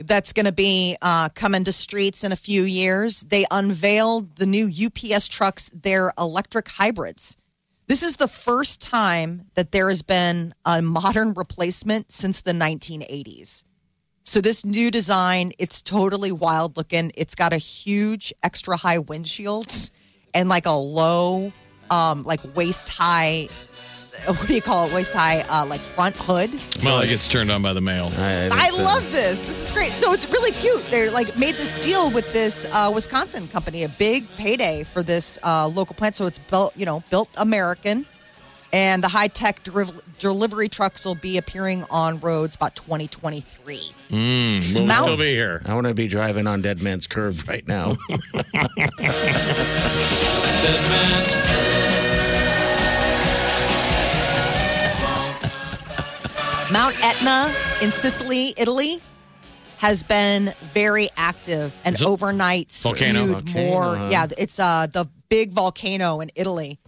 [0.00, 3.20] that's going to be uh, coming to streets in a few years.
[3.20, 7.36] They unveiled the new UPS trucks, they're electric hybrids.
[7.86, 13.64] This is the first time that there has been a modern replacement since the 1980s.
[14.22, 17.10] So this new design, it's totally wild looking.
[17.16, 19.90] It's got a huge extra high windshields
[20.32, 21.52] and like a low,
[21.90, 23.48] um, like waist high.
[24.26, 24.94] What do you call it?
[24.94, 26.50] Waist high, uh, like front hood.
[26.84, 28.10] Well, it gets turned on by the mail.
[28.16, 29.42] I, I love this.
[29.42, 29.92] This is great.
[29.92, 30.84] So it's really cute.
[30.90, 35.38] They're like made this deal with this uh, Wisconsin company, a big payday for this
[35.42, 36.16] uh, local plant.
[36.16, 38.06] So it's built, you know, built American,
[38.72, 39.60] and the high tech
[40.18, 43.80] delivery trucks will be appearing on roads about 2023.
[44.10, 45.62] We'll Mount- still be here.
[45.66, 47.96] I want to be driving on Dead Man's Curve right now.
[50.62, 52.09] Dead man's
[56.72, 57.52] Mount Etna
[57.82, 59.00] in Sicily, Italy,
[59.78, 63.26] has been very active and it- overnight Volcano?
[63.26, 63.96] spewed Volcano, more.
[63.96, 64.08] huh?
[64.10, 66.78] Yeah, it's uh the big volcano in Italy,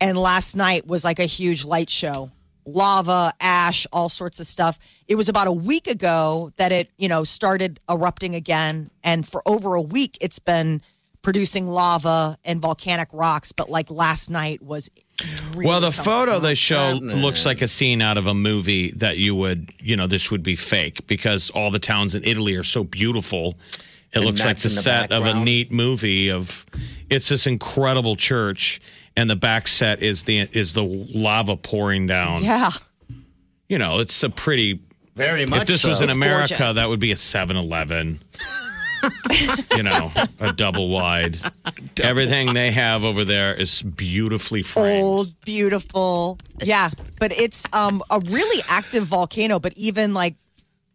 [0.00, 2.30] and last night was like a huge light show.
[2.64, 4.78] Lava, ash, all sorts of stuff.
[5.06, 9.42] It was about a week ago that it, you know, started erupting again, and for
[9.46, 10.80] over a week, it's been
[11.22, 13.52] producing lava and volcanic rocks.
[13.52, 14.88] But like last night was
[15.52, 17.16] really Well, the photo they show happening?
[17.18, 20.42] looks like a scene out of a movie that you would, you know, this would
[20.42, 23.56] be fake because all the towns in Italy are so beautiful.
[24.12, 26.64] It And looks like the the set of a neat movie of
[27.10, 28.80] it's this incredible church
[29.16, 32.42] and the back set is the is the lava pouring down.
[32.44, 32.70] Yeah.
[33.68, 34.78] You know, it's a pretty
[35.14, 35.90] Very much if this so.
[35.90, 36.76] was in It's America, gorgeous.
[36.76, 38.20] that would be a 7-Eleven.
[39.76, 41.38] you know, a double wide.
[42.02, 45.02] Everything they have over there is beautifully framed.
[45.02, 46.38] old, beautiful.
[46.62, 49.58] Yeah, but it's um, a really active volcano.
[49.58, 50.34] But even like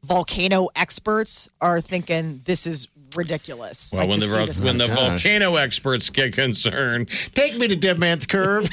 [0.04, 3.92] volcano experts are thinking this is ridiculous.
[3.94, 8.26] Well, like, when the when the volcano experts get concerned, Take me to Dead Man's
[8.26, 8.70] Curve.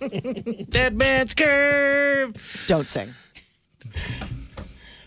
[0.70, 2.64] Dead Man's Curve.
[2.66, 3.14] don't sing.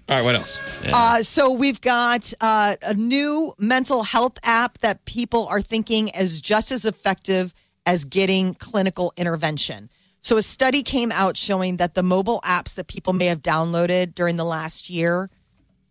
[0.10, 0.58] All right, what else?
[0.94, 6.40] Uh, so we've got uh, a new mental health app that people are thinking is
[6.40, 7.54] just as effective
[7.86, 9.90] as getting clinical intervention.
[10.22, 14.16] So a study came out showing that the mobile apps that people may have downloaded
[14.16, 15.30] during the last year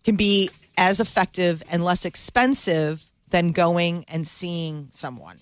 [0.02, 5.38] can be as effective and less expensive than going and seeing someone.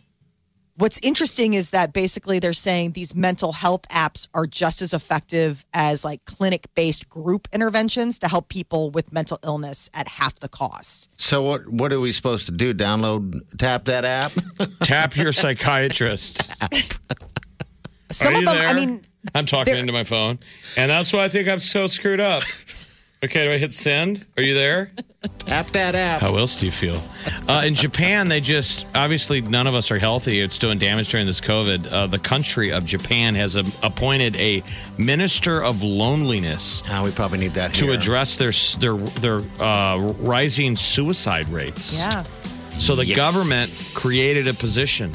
[0.76, 5.64] What's interesting is that basically they're saying these mental health apps are just as effective
[5.72, 10.48] as like clinic based group interventions to help people with mental illness at half the
[10.48, 11.10] cost.
[11.16, 11.68] So what?
[11.68, 12.74] What are we supposed to do?
[12.74, 14.32] Download, tap that app?
[14.82, 16.50] Tap your psychiatrist.
[18.10, 18.66] Some Are of them, there?
[18.66, 19.00] I mean,
[19.34, 20.38] I'm talking into my phone,
[20.76, 22.42] and that's why I think I'm so screwed up.
[23.24, 24.26] Okay, do I hit send?
[24.36, 24.90] Are you there?
[25.38, 26.20] Tap that app.
[26.20, 27.00] How else do you feel?
[27.48, 30.40] Uh, in Japan, they just obviously none of us are healthy.
[30.40, 31.90] It's doing damage during this COVID.
[31.92, 34.62] Uh, the country of Japan has a, appointed a
[34.98, 37.94] minister of loneliness Ah, we probably need that to here.
[37.94, 41.98] address their their their uh, rising suicide rates.
[41.98, 42.22] yeah.
[42.78, 43.16] So the Yes.
[43.16, 45.12] government created a position,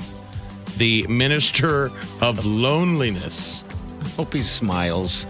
[0.77, 1.91] the minister
[2.21, 3.63] of loneliness.
[4.15, 5.25] Hope he smiles.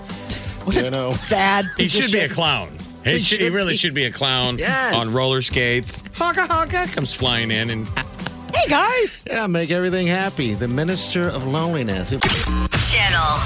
[0.71, 1.11] You know.
[1.11, 1.65] Sad.
[1.77, 2.69] He should be a clown.
[3.05, 3.77] He, should, he really be.
[3.77, 4.95] should be a clown Yes.
[4.95, 6.01] on roller skates.
[6.15, 7.87] Honka honka comes flying in and
[8.53, 9.25] Hey guys.
[9.29, 10.53] Yeah, make everything happy.
[10.53, 12.09] The minister of loneliness.
[12.09, 13.39] Channel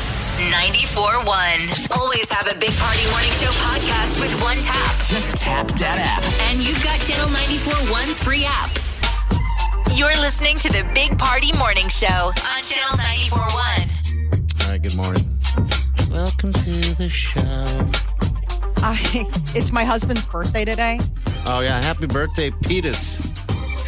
[0.50, 1.98] 94.1.
[1.98, 4.96] Always have a Big Party Morning Show podcast with one tap.
[5.08, 6.24] Just tap that app.
[6.50, 8.72] And you've got Channel 94.1's free app.
[9.96, 14.64] You're listening to the Big Party Morning Show on Channel 94.1.
[14.64, 14.82] All right.
[14.82, 15.24] Good morning.
[16.10, 18.13] Welcome to the show.
[18.86, 21.00] I, it's my husband's birthday today.
[21.46, 23.32] Oh yeah, happy birthday, Petus.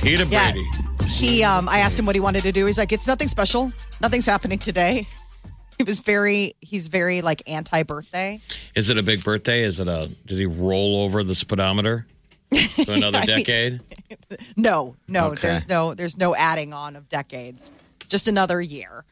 [0.01, 0.51] Peter Yeah.
[0.51, 0.67] Brady.
[1.07, 2.65] He, um, I asked him what he wanted to do.
[2.65, 3.71] He's like, it's nothing special.
[4.01, 5.07] Nothing's happening today.
[5.77, 8.39] He was very, he's very like anti-birthday.
[8.75, 9.61] Is it a big birthday?
[9.61, 10.09] Is it a?
[10.25, 12.05] Did he roll over the speedometer
[12.53, 13.81] to another I mean- decade?
[14.55, 15.49] No, no, Okay.
[15.49, 17.73] there's no, there's no adding on of decades.
[18.07, 19.03] Just another year.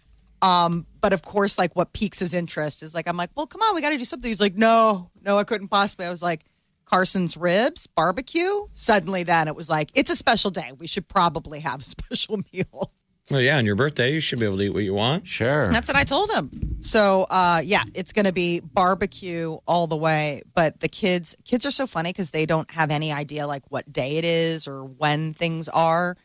[0.44, 3.62] Um, but of course, like what piques his interest is like, I'm like, well, come
[3.62, 4.30] on, we got to do something.
[4.30, 6.06] He's like, no, no, I couldn't possibly.
[6.06, 6.44] I was like,
[6.86, 8.68] Carson's ribs, barbecue.
[8.74, 10.72] Suddenly, then it was like, it's a special day.
[10.78, 12.92] We should probably have a special meal.
[13.32, 15.26] Well, yeah, on your birthday, you should be able to eat what you want.
[15.26, 15.72] Sure.
[15.72, 16.82] That's what I told him.
[16.82, 20.42] So, uh, yeah, it's going to be barbecue all the way.
[20.54, 23.92] But the kids, kids are so funny because they don't have any idea like what
[23.92, 26.18] day it is or when things are.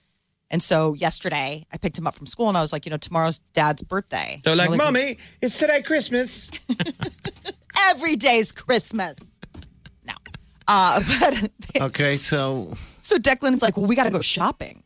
[0.50, 2.96] And so yesterday, I picked him up from school and I was like, you know,
[2.96, 4.40] tomorrow's dad's birthday.
[4.44, 4.78] They're like, Really?
[4.78, 6.50] "Mommy, it's today Christmas."
[7.88, 9.18] every day's Christmas.
[10.06, 10.14] No.
[10.66, 14.82] Uh, but Okay, so So Declan's like, well, we got to go shopping.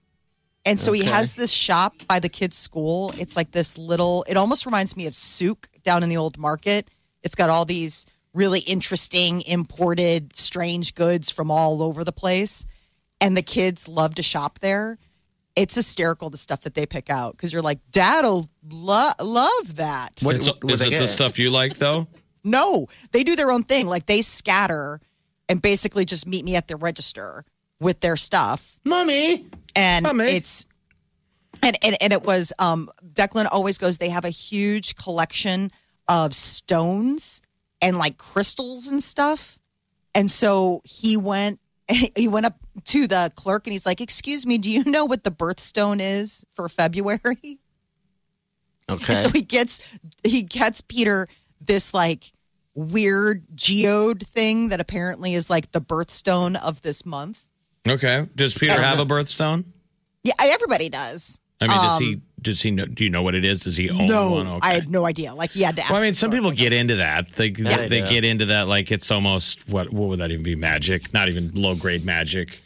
[0.65, 3.13] And so he has this shop by the kids' school.
[3.19, 6.89] It's like this little, it almost reminds me of Souk down in the old market.
[7.25, 12.65] It's got all these really interesting imported strange goods from all over the place.
[13.21, 14.99] And the kids love to shop there.
[15.55, 20.13] It's hysterical the stuff that they pick out because you're like, Dad'll lo- love that.
[20.23, 22.07] What- Is, what is they it the stuff you like though?
[22.45, 23.87] No, they do their own thing.
[23.87, 25.01] Like they scatter
[25.49, 27.45] and basically just meet me at the register
[27.79, 28.81] with their stuff.
[28.85, 29.45] mommy.
[29.77, 30.25] And Mommy.
[30.25, 30.67] it's
[31.63, 35.71] and, and and it was um Declan always goes, they have a huge collection
[36.09, 37.43] of stones
[37.81, 39.61] and like crystals and stuff.
[40.13, 41.61] And so he went
[42.17, 45.25] he went up to the clerk and he's like, Excuse me, do you know what
[45.25, 47.21] the birthstone is for February?
[48.91, 49.15] Okay.
[49.15, 51.29] And so he gets he gets Peter
[51.65, 52.33] this like
[52.75, 57.49] weird geode thing that apparently is like the birthstone of this month.
[57.89, 58.27] Okay.
[58.35, 59.65] Does Peter have a birthstone?
[60.25, 61.41] Yeah, everybody does.
[61.63, 62.21] I mean, does he?
[62.43, 62.87] Does he know?
[62.87, 63.61] Do you know what it is?
[63.61, 64.49] Does he own Um, No, one?
[64.49, 64.69] Okay.
[64.69, 65.33] I had no idea.
[65.35, 65.91] Like he had to ask.
[65.93, 67.29] Well, I mean, some people get into that.
[67.35, 70.55] They they they get into that like it's almost what what would that even be?
[70.57, 71.13] Magic?
[71.15, 72.61] Not even low grade magic.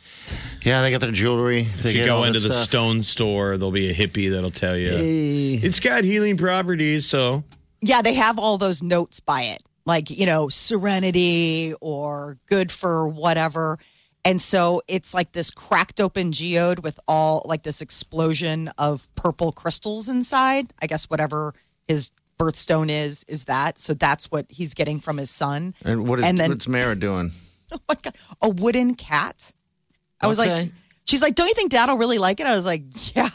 [0.65, 1.63] yeah, they get their jewelry.
[1.83, 2.65] They If you get all go that into the stuff.
[2.65, 5.55] stone store, there'll be a hippie that'll tell you Hey.
[5.55, 7.07] it's got healing properties.
[7.07, 7.45] So
[7.83, 13.09] Yeah, they have all those notes by it, like you know, serenity or good for
[13.09, 13.79] whatever.
[14.27, 19.53] And so it's like this cracked open geode with all like this explosion of purple
[19.53, 20.67] crystals inside.
[20.83, 21.55] I guess whatever
[21.87, 23.79] his birthstone is is that.
[23.79, 25.75] So that's what he's getting from his son.
[25.85, 27.33] And what is And then- what's Mara doing?
[27.73, 29.53] Oh my god, a wooden cat.
[30.21, 30.71] I was like,
[31.05, 32.47] she's like, don't you think Dad'll really like it?
[32.47, 32.85] I was like,
[33.17, 33.29] yeah,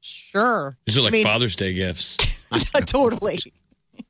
[0.00, 0.76] sure.
[0.86, 2.16] these are like I mean, Father's Day gifts.
[2.86, 3.38] totally.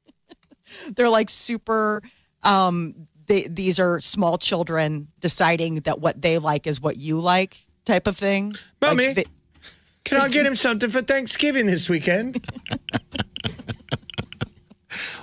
[0.97, 2.01] They're like super.
[2.43, 7.57] Um, they, these are small children deciding that what they like is what you like,
[7.85, 8.51] type of thing.
[8.83, 9.13] Like, Mommy.
[9.13, 9.25] they-
[10.05, 12.45] Can I get him something for Thanksgiving this weekend?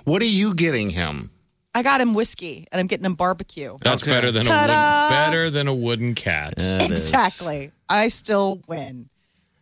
[0.06, 1.30] What are you getting him?
[1.76, 3.78] I got him whiskey, and I'm getting him barbecue.
[3.82, 4.12] That's Okay.
[4.12, 5.10] better than a Ta-da!
[5.10, 6.54] wooden, better than a wooden cat.
[6.56, 7.72] That is- exactly.
[7.89, 9.10] I still win.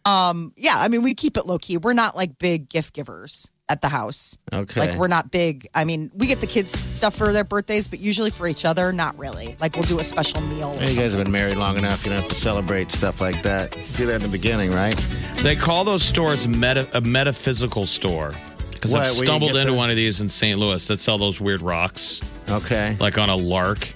[0.06, 1.78] Um, yeah, I mean, we keep it low key.
[1.78, 4.38] We're not like big gift givers at the house.
[4.54, 4.80] Okay.
[4.80, 5.68] Like we're not big.
[5.74, 8.92] I mean, we get the kids stuff for their birthdays, but usually for each other,
[8.94, 9.56] not really.
[9.60, 10.70] Like we'll do a special meal.
[10.76, 12.06] or Hey, you guys have been married long enough.
[12.06, 13.72] You don't have to celebrate stuff like that.
[13.98, 14.96] Do that in the beginning, right?
[15.38, 18.34] They call those stores meta, a metaphysical store.
[18.72, 20.60] Because I've stumbled into the- one of these in St.
[20.60, 22.96] Louis that sell those weird rocks, Okay.
[23.00, 23.88] like on a lark.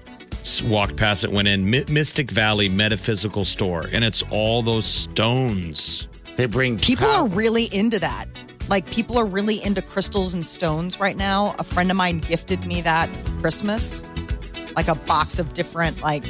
[0.64, 6.08] Walked past it, went in Mi- Mystic Valley Metaphysical Store, and it's all those stones.
[6.38, 8.28] They bring People pow- are really into that.
[8.70, 11.56] Like people are really into crystals and stones right now.
[11.60, 14.06] A friend of mine gifted me that for Christmas.
[14.76, 16.24] Like a box of different like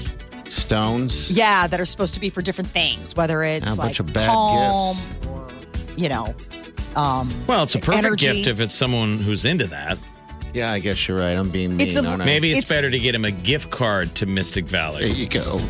[0.48, 1.30] stones.
[1.30, 4.14] yeah, that are supposed to be for different things, whether it's A like bunch of
[4.14, 5.28] bad calm gifts.
[5.28, 5.48] or
[5.98, 6.34] you know,
[6.96, 8.26] um Well, it's a perfect Energy.
[8.28, 9.98] gift if it's someone who's into that.
[10.54, 11.34] Yeah, I guess you're right.
[11.38, 11.88] I'm being mean.
[11.88, 12.26] It's a- aren't I?
[12.26, 15.02] Maybe it's, It's- better to get him a gift card to Mystic Valley.
[15.02, 15.22] There Valley.
[15.22, 15.62] you go.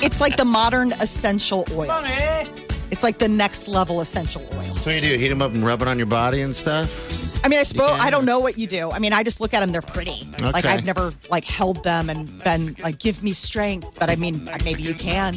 [0.00, 1.88] it's like the modern essential oils.
[2.98, 4.84] It's like the next level essential oils.
[4.84, 5.22] What do you do?
[5.22, 6.90] Heat them up and rub it on your body and stuff?
[7.44, 8.00] I mean, I suppose can.
[8.00, 8.90] I don't know what you do.
[8.90, 10.28] I mean, I just look at them; they're pretty.
[10.40, 14.50] Like I've never like held them and been like, "Give me strength." But I mean,
[14.64, 15.36] maybe you can.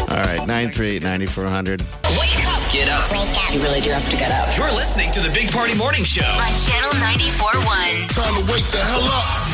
[0.00, 1.80] All right, 938 9400.
[2.18, 3.08] Wake up Get up.
[3.54, 4.50] You really do have to get up.
[4.58, 6.26] You're listening to the Big Party Morning Show.
[6.26, 8.18] On Channel 94.1.
[8.18, 9.46] Time to wake the hell up.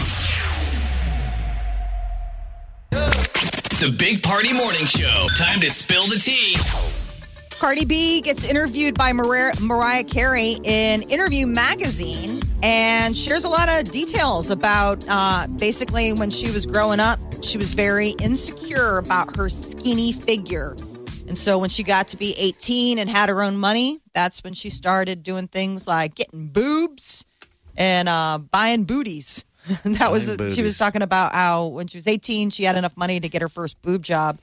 [3.79, 5.29] The Big Party Morning Show.
[5.37, 6.57] Time to spill the tea.
[7.63, 13.69] Cardi B gets interviewed by Mariah, Mariah Carey in Interview Magazine and shares a lot
[13.69, 19.37] of details about uh, basically when she was growing up, she was very insecure about
[19.37, 20.73] her skinny figure.
[21.29, 24.55] And so when she got to be 18 and had her own money, that's when
[24.55, 27.25] she started doing things like getting boobs
[27.77, 29.45] and uh, buying booties.
[29.85, 32.97] That was Buying she was talking about how when she was 18, she had enough
[32.97, 34.41] money to get her first boob job.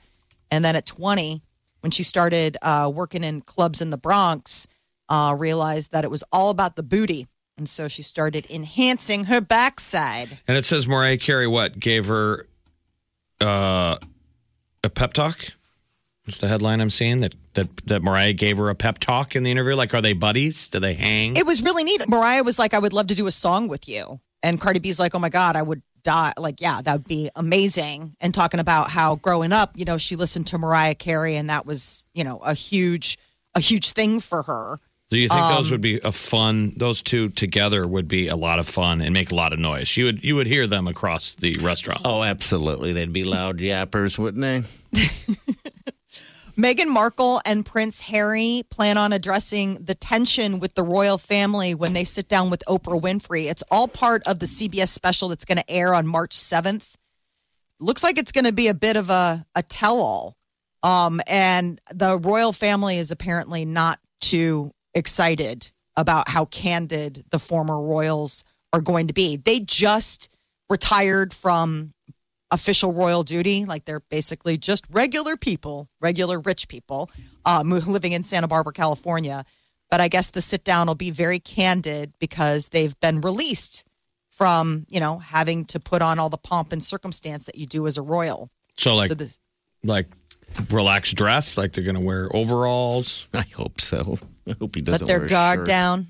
[0.50, 1.42] And then at 20,
[1.80, 4.66] when she started uh, working in clubs in the Bronx,
[5.08, 7.26] uh, realized that it was all about the booty.
[7.58, 10.38] And so she started enhancing her backside.
[10.48, 12.46] And it says Mariah Carey what gave her
[13.40, 13.96] uh,
[14.82, 15.38] a pep talk.
[16.26, 19.42] It's the headline I'm seeing that that that Mariah gave her a pep talk in
[19.42, 19.74] the interview.
[19.74, 20.68] Like, are they buddies?
[20.68, 21.36] Do they hang?
[21.36, 22.08] It was really neat.
[22.08, 24.20] Mariah was like, I would love to do a song with you.
[24.42, 26.32] And Cardi B's like, oh my God, I would die.
[26.38, 28.16] Like, yeah, that would be amazing.
[28.20, 31.66] And talking about how growing up, you know, she listened to Mariah Carey and that
[31.66, 33.18] was, you know, a huge,
[33.54, 34.78] a huge thing for her.
[35.10, 36.72] Do you think Um, those would be a fun?
[36.76, 39.96] Those two together would be a lot of fun and make a lot of noise.
[39.96, 42.02] You would you would hear them across the restaurant.
[42.04, 42.92] Oh, absolutely.
[42.92, 44.62] They'd be loud yappers, wouldn't they?
[46.60, 51.94] Meghan Markle and Prince Harry plan on addressing the tension with the royal family when
[51.94, 53.50] they sit down with Oprah Winfrey.
[53.50, 56.96] It's all part of the CBS special that's going to air on March 7th.
[57.78, 60.36] Looks like it's going to be a bit of a, a tell all.
[60.82, 67.80] Um, and the royal family is apparently not too excited about how candid the former
[67.80, 68.44] royals
[68.74, 69.38] are going to be.
[69.38, 70.28] They just
[70.68, 71.94] retired from
[72.50, 73.64] official royal duty.
[73.64, 77.10] Like they're basically just regular people, regular rich people
[77.44, 79.44] um, living in Santa Barbara, California.
[79.90, 83.86] But I guess the sit down will be very candid because they've been released
[84.30, 87.86] from, you know, having to put on all the pomp and circumstance that you do
[87.86, 88.48] as a royal.
[88.76, 89.38] So like so this,
[89.82, 90.06] like
[90.70, 93.26] relaxed dress, like they're gonna wear overalls.
[93.34, 94.18] I hope so.
[94.48, 95.66] I hope he doesn't let their wear guard shirt.
[95.66, 96.06] down,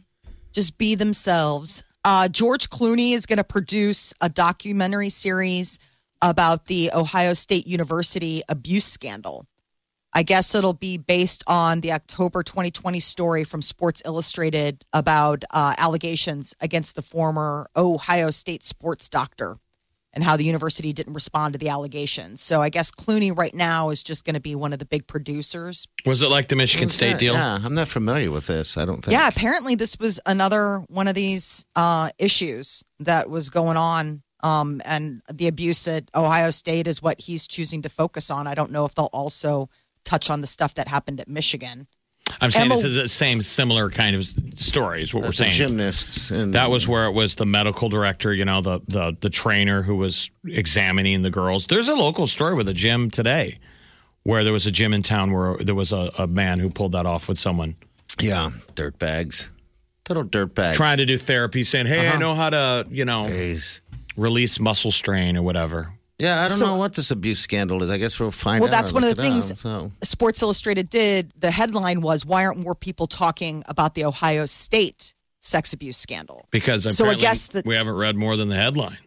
[0.52, 1.82] just be themselves.
[2.04, 5.78] Uh, George Clooney is going to produce a documentary series
[6.22, 9.46] about the Ohio State University abuse scandal.
[10.12, 15.74] I guess it'll be based on the October 2020 story from Sports Illustrated about uh,
[15.78, 19.56] allegations against the former Ohio State sports doctor
[20.12, 22.42] and how the university didn't respond to the allegations.
[22.42, 25.06] So I guess Clooney right now is just going to be one of the big
[25.06, 25.86] producers.
[26.04, 27.34] Was it like the Michigan State deal?
[27.34, 28.76] Yeah, I'm not familiar with this.
[28.76, 29.12] I don't think.
[29.12, 34.22] Yeah, apparently this was another one of these uh, issues that was going on.
[34.42, 38.46] Um, and the abuse at Ohio State is what he's choosing to focus on.
[38.46, 39.68] I don't know if they'll also
[40.04, 41.86] touch on the stuff that happened at Michigan.
[42.40, 45.02] I'm saying Emma- this is the same similar kind of story.
[45.02, 45.52] Is what we're saying.
[45.52, 49.30] gymnasts and That was where it was the medical director, you know, the the the
[49.30, 51.66] trainer who was examining the girls.
[51.66, 53.58] There's a local story with a gym today
[54.22, 56.92] where there was a gym in town where there was a, a man who pulled
[56.92, 57.74] that off with someone
[58.20, 59.48] yeah, dirt bags,
[60.08, 60.76] little dirt bags.
[60.76, 62.16] trying to do therapy, saying, "Hey, Uh-huh.
[62.16, 63.80] I know how to, you know, Jeez.
[64.20, 67.88] Release muscle strain or whatever." Yeah, I don't So- know what this abuse scandal is.
[67.88, 68.66] I guess we'll find out.
[68.68, 68.76] Well, out.
[68.76, 69.90] that's or one of look the it up, things so.
[70.02, 71.32] Sports Illustrated did.
[71.38, 76.46] The headline was, "Why aren't more people talking about the Ohio State sex abuse scandal?"
[76.50, 78.98] Because So I apparently guess that- we haven't read more than the headline.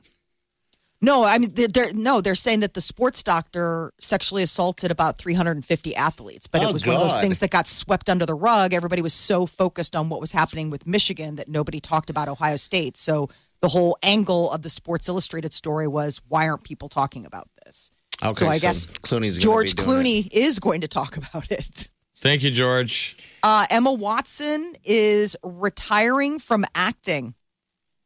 [1.02, 5.18] No, I mean, they're, they're, no, they're saying that the sports doctor sexually assaulted about
[5.18, 7.22] 350 athletes, but Oh, it was one of those God.
[7.22, 8.74] things that got swept under the rug.
[8.74, 12.56] Everybody was so focused on what was happening with Michigan that nobody talked about Ohio
[12.56, 12.96] State.
[12.96, 13.28] So
[13.64, 17.92] the whole angle of the Sports Illustrated story was, why aren't people talking about this?
[18.22, 21.90] Okay, so I guess Clooney's George Clooney is going to talk about it.
[22.18, 23.16] Thank you, George.
[23.42, 27.36] Uh, Emma Watson is retiring from acting.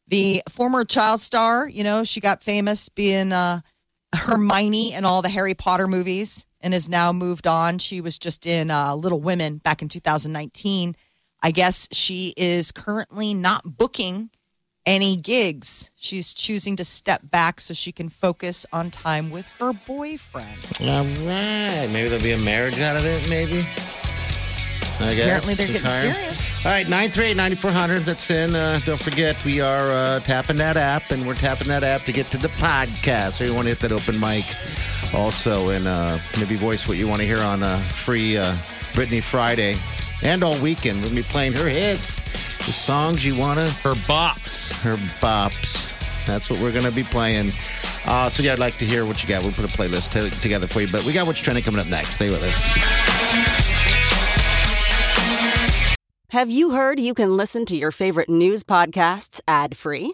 [0.07, 3.61] The former child star, you know, she got famous being uh,
[4.13, 7.79] Hermione in all the Harry Potter movies and has now moved on.
[7.79, 10.95] She was just in uh, Little Women back in 2019.
[11.41, 14.29] I guess she is currently not booking
[14.87, 15.91] any gigs.
[15.97, 20.57] She's choosing to step back so she can focus on time with her boyfriend.
[20.81, 23.29] All right, maybe there'll be a marriage out of it.
[23.29, 23.67] Maybe.
[24.99, 25.25] I guess.
[25.25, 26.13] Apparently, they're getting Retire.
[26.13, 26.65] serious.
[26.65, 27.99] All right, 938-9400.
[27.99, 28.55] That's in.
[28.55, 32.11] Uh, don't forget, we are uh, tapping that app, and we're tapping that app to
[32.11, 33.33] get to the podcast.
[33.33, 34.45] So you want to hit that open mic
[35.13, 38.55] also, and uh, maybe voice what you want to hear on uh, free uh,
[38.93, 39.75] Britney Friday
[40.21, 41.01] and all weekend.
[41.03, 42.21] We'll be playing her hits,
[42.65, 44.73] the songs you want to Her bops.
[44.81, 45.93] her bops.
[46.25, 47.51] That's what we're going to be playing.
[48.05, 49.43] Uh, so, yeah, I'd like to hear what you got.
[49.43, 50.87] We'll put a playlist t- together for you.
[50.91, 52.15] But we got what's trending coming up next.
[52.15, 53.67] Stay with us.
[56.31, 60.13] Have you heard you can listen to your favorite news podcasts ad free?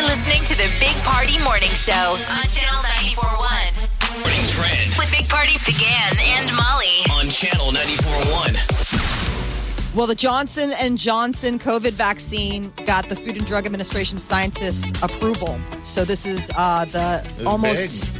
[0.00, 2.80] Listening to the Big Party Morning Show on Channel
[3.12, 7.04] 941 Morning trend with Big Party began and Molly.
[7.12, 9.94] on Channel 94.1.
[9.94, 15.60] Well, the Johnson and Johnson COVID vaccine got the Food and Drug Administration scientists' approval.
[15.82, 18.16] So this is uh, the almost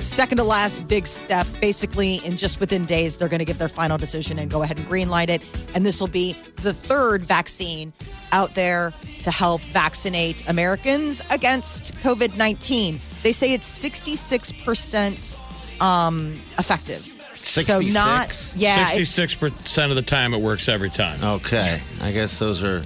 [0.00, 1.46] second to last big step.
[1.60, 4.78] Basically, in just within days, they're going to give their final decision and go ahead
[4.78, 5.44] and greenlight it.
[5.74, 7.92] And this will be the third vaccine
[8.32, 13.00] out there to help vaccinate Americans against COVID nineteen.
[13.22, 15.40] They say it's sixty six percent
[15.80, 17.10] um, effective.
[17.34, 18.86] So not yeah.
[18.86, 21.22] Sixty-six percent of the time, it works every time.
[21.22, 22.82] Okay, I guess those are.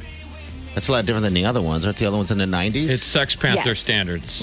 [0.79, 1.85] That's a lot different than the other ones.
[1.85, 2.95] Aren't the other ones in the nineties?
[2.95, 3.81] It's Sex Panther Yes.
[3.81, 4.41] standards.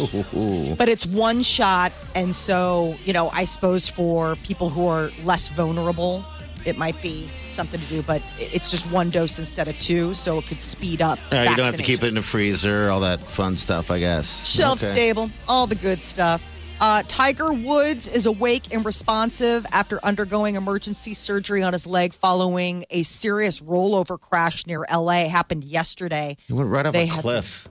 [0.77, 5.47] but it's one shot and so you know i suppose for people who are less
[5.47, 6.25] vulnerable
[6.65, 10.37] it might be something to do but it's just one dose instead of two so
[10.39, 12.23] it could speed up you don't have to keep it in the vaccinations.
[12.23, 14.45] freezer, all that fun stuff, I guess.
[14.49, 14.93] shelf Okay.
[14.93, 16.41] stable all the good stuff
[16.81, 22.85] uh, Tiger Woods is awake and responsive after undergoing emergency surgery on his leg following
[22.89, 25.27] a serious rollover crash near LA.
[25.29, 26.37] Happened yesterday.
[26.47, 27.67] He went right off They a had to- cliff.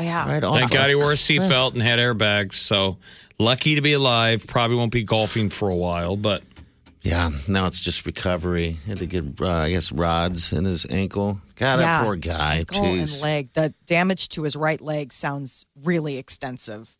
[0.00, 0.28] Yeah.
[0.28, 0.56] Right off.
[0.58, 2.54] Thank God he wore a seatbelt and had airbags.
[2.54, 2.98] So
[3.38, 4.46] lucky to be alive.
[4.46, 6.42] Probably won't be golfing for a while, but
[7.00, 8.76] Yeah, now it's just recovery.
[8.84, 11.40] He had to get, uh, I guess, rods in his ankle.
[11.56, 11.98] God, Yeah.
[12.00, 12.56] that poor guy.
[12.58, 13.52] ankle and leg.
[13.54, 16.97] The damage to his right leg sounds really extensive.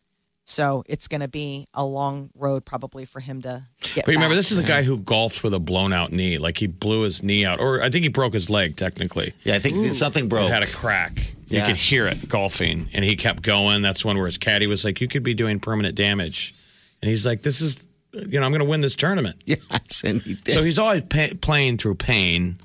[0.49, 4.07] So it's going to be a long road probably for him to get.
[4.07, 4.39] But remember, back.
[4.39, 6.39] this is a guy who golfed with a blown out knee.
[6.39, 9.35] Like he blew his knee out, or I think he broke his leg technically.
[9.45, 10.51] Yeah, I think something It broke.
[10.51, 11.33] had a crack.
[11.49, 13.81] You could hear it golfing, and he kept going.
[13.83, 16.55] That's one where his caddy was like, "You could be doing permanent damage,"
[17.03, 20.21] and he's like, "This is, you know, I'm going to win this tournament." yes, and
[20.23, 20.55] he did.
[20.55, 22.59] So he's always pa- playing through pain.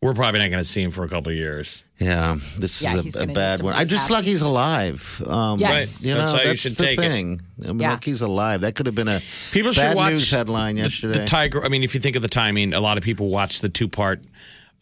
[0.00, 1.83] We're probably not going to see him for a couple of years.
[1.98, 3.74] Yeah, this Yeah, is a, a bad one.
[3.74, 4.18] I'm just rehab.
[4.20, 5.22] lucky he's alive.
[5.26, 6.04] Um, Yes.
[6.04, 6.18] You Right.
[6.24, 7.02] know, That's how you should the take it.
[7.02, 7.40] thing.
[7.62, 7.90] I mean, Yeah.
[7.92, 8.62] lucky he's alive.
[8.62, 9.22] That could have been a
[9.52, 11.20] People should bad watch news headline yesterday.
[11.20, 11.64] The, Tiger.
[11.64, 13.88] I mean, if you think of the timing, a lot of people watch the two
[13.88, 14.20] part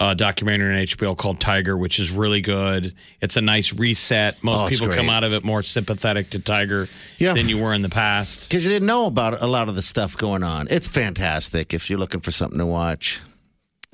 [0.00, 2.92] uh, documentary on HBO called Tiger, which is really good.
[3.20, 4.42] It's a nice reset.
[4.42, 6.88] Most Oh, it's people come out of it more sympathetic to Tiger
[7.18, 7.34] Yeah.
[7.34, 8.48] than you were in the past.
[8.48, 10.66] Because you didn't know about a lot of the stuff going on.
[10.70, 13.20] It's fantastic if you're looking for something to watch.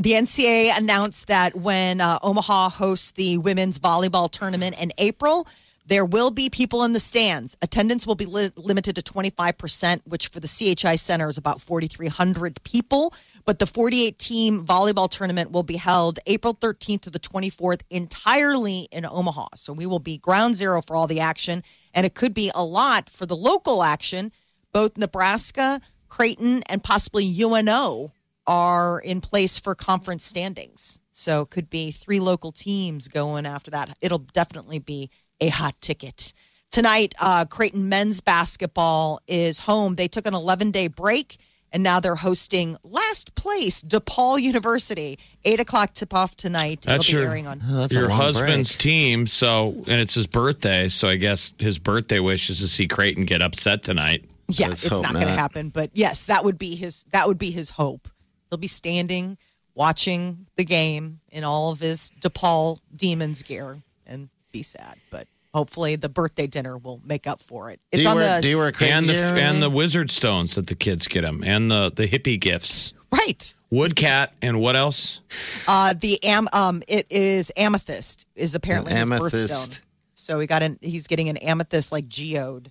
[0.01, 5.45] The NCAA announced that when uh, Omaha hosts the women's volleyball tournament in April,
[5.87, 7.57] there will be people in the stands.
[7.63, 12.63] Attendance will be li- limited to 25%, which for the CHI Center is about 4,300
[12.63, 13.13] people.
[13.45, 18.87] But the 48 team volleyball tournament will be held April 13th to the 24th entirely
[18.93, 19.49] in Omaha.
[19.57, 21.65] So we will be ground zero for all the action.
[21.93, 24.31] And it could be a lot for the local action.
[24.73, 28.13] Both Nebraska, Creighton, and possibly UNO
[28.49, 30.99] are in place for conference standings.
[31.13, 33.97] So it could be three local teams going after that.
[34.01, 36.33] It'll definitely be a hot ticket.
[36.71, 39.95] Tonight, uh, Creighton men's basketball is home.
[39.95, 41.37] They took an 11 day break
[41.71, 45.19] and now they're hosting last place DePaul University.
[45.45, 46.83] Eight o'clock tip off tonight.
[46.83, 47.61] That's It'll be your airing on.
[47.63, 48.81] That's your husband's break.
[48.81, 49.27] team.
[49.27, 50.89] So, and it's his birthday.
[50.89, 54.25] So I guess his birthday wish is to see Creighton get upset tonight.
[54.49, 57.05] Yeah, Let's it's hope not going to happen, but yes, that would be his.
[57.13, 58.09] That would be his hope.
[58.51, 59.39] He'll be standing,
[59.75, 64.97] watching the game in all of his DePaul Demons gear, and be sad.
[65.11, 67.81] But hopefully, the birthday dinner will make up for it.
[67.93, 70.55] It's do you on wear, the do you wear and the and the wizard stones
[70.55, 72.93] that the kids get him, and the the hippie gifts.
[73.13, 73.55] right.
[73.71, 75.21] Woodcat and what else?
[75.67, 79.49] Uh, the am um, it is amethyst is apparently his Amethyst.
[79.51, 79.81] birthstone.
[80.15, 80.79] So he got an.
[80.81, 82.71] He's getting an amethyst like geode.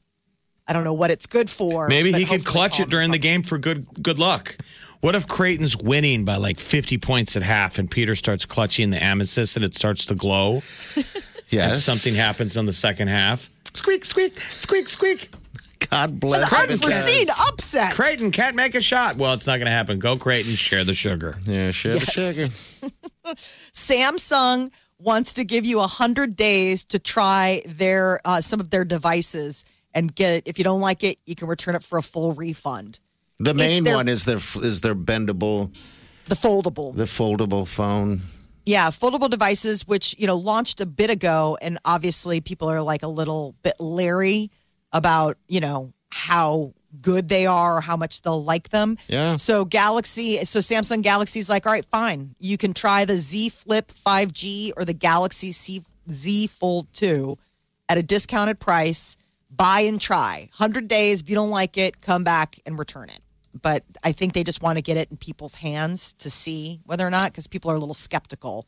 [0.67, 1.87] I don't know what it's good for.
[1.87, 4.57] Maybe he could clutch it during the game for good good luck.
[5.01, 9.01] What if Creighton's winning by like 50 points at half and Peter starts clutching the
[9.03, 10.61] amethyst and it starts to glow?
[11.49, 11.83] And Yes.
[11.85, 13.49] something happens in the second half.
[13.73, 15.29] Squeak, squeak, squeak, squeak.
[15.89, 16.71] God bless An him.
[16.73, 17.93] unforeseen upset.
[17.93, 19.15] Creighton can't make a shot.
[19.15, 19.97] Well, it's not going to happen.
[19.97, 21.37] Go Creighton, share the sugar.
[21.45, 23.33] Yeah, share the sugar.
[23.73, 29.63] Samsung wants to give you 100 days to try their uh, some of their devices
[29.93, 32.99] and get if you don't like it you can return it for a full refund
[33.39, 35.71] The main their- one is their is their bendable,
[36.25, 36.95] the foldable.
[36.95, 38.21] the foldable phone.
[38.65, 43.03] yeah foldable devices which you know launched a bit ago and obviously people are like
[43.03, 44.49] a little bit leery
[44.91, 48.97] about you know how good they are or how much they'll like them.
[49.07, 49.35] Yeah.
[49.35, 52.35] so galaxy so samsung galaxy's like all right fine.
[52.39, 57.37] You can try the z flip 5g or the galaxy C, z fold 2
[57.87, 59.15] at a discounted price.
[59.49, 60.49] Buy and try.
[60.57, 63.21] 100 days if you don't like it come back and return it
[63.61, 67.05] but i think they just want to get it in people's hands to see whether
[67.05, 68.65] or not because people are a little skeptical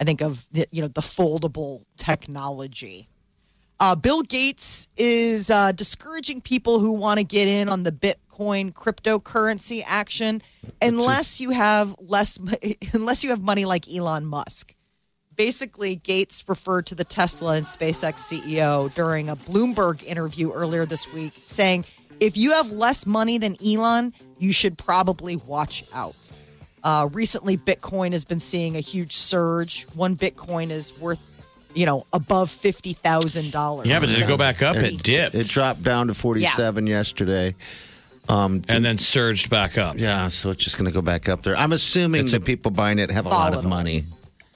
[0.00, 3.08] i think of the, you know the foldable technology
[3.78, 8.72] Uh, Bill Gates is uh, discouraging people who want to get in on the Bitcoin
[8.72, 10.40] cryptocurrency action
[10.80, 12.38] unless you have less,
[12.94, 14.74] unless you have money like Elon Musk.
[15.36, 21.12] Basically, Gates referred to the Tesla and SpaceX CEO during a Bloomberg interview earlier this
[21.12, 21.84] week, saying,
[22.20, 26.30] "If you have less money than Elon, you should probably watch out."
[26.82, 29.86] Uh, recently, Bitcoin has been seeing a huge surge.
[29.94, 31.18] One Bitcoin is worth,
[31.74, 33.86] you know, above fifty thousand dollars.
[33.88, 34.76] Yeah, but did it go back up?
[34.76, 35.34] It dipped.
[35.34, 37.54] It dropped down to 47 yesterday.
[38.28, 39.96] Um, and then surged back up.
[39.98, 41.56] Yeah, so it's just going to go back up there.
[41.56, 44.04] I'm assuming It's the a- people buying it have a lot of money.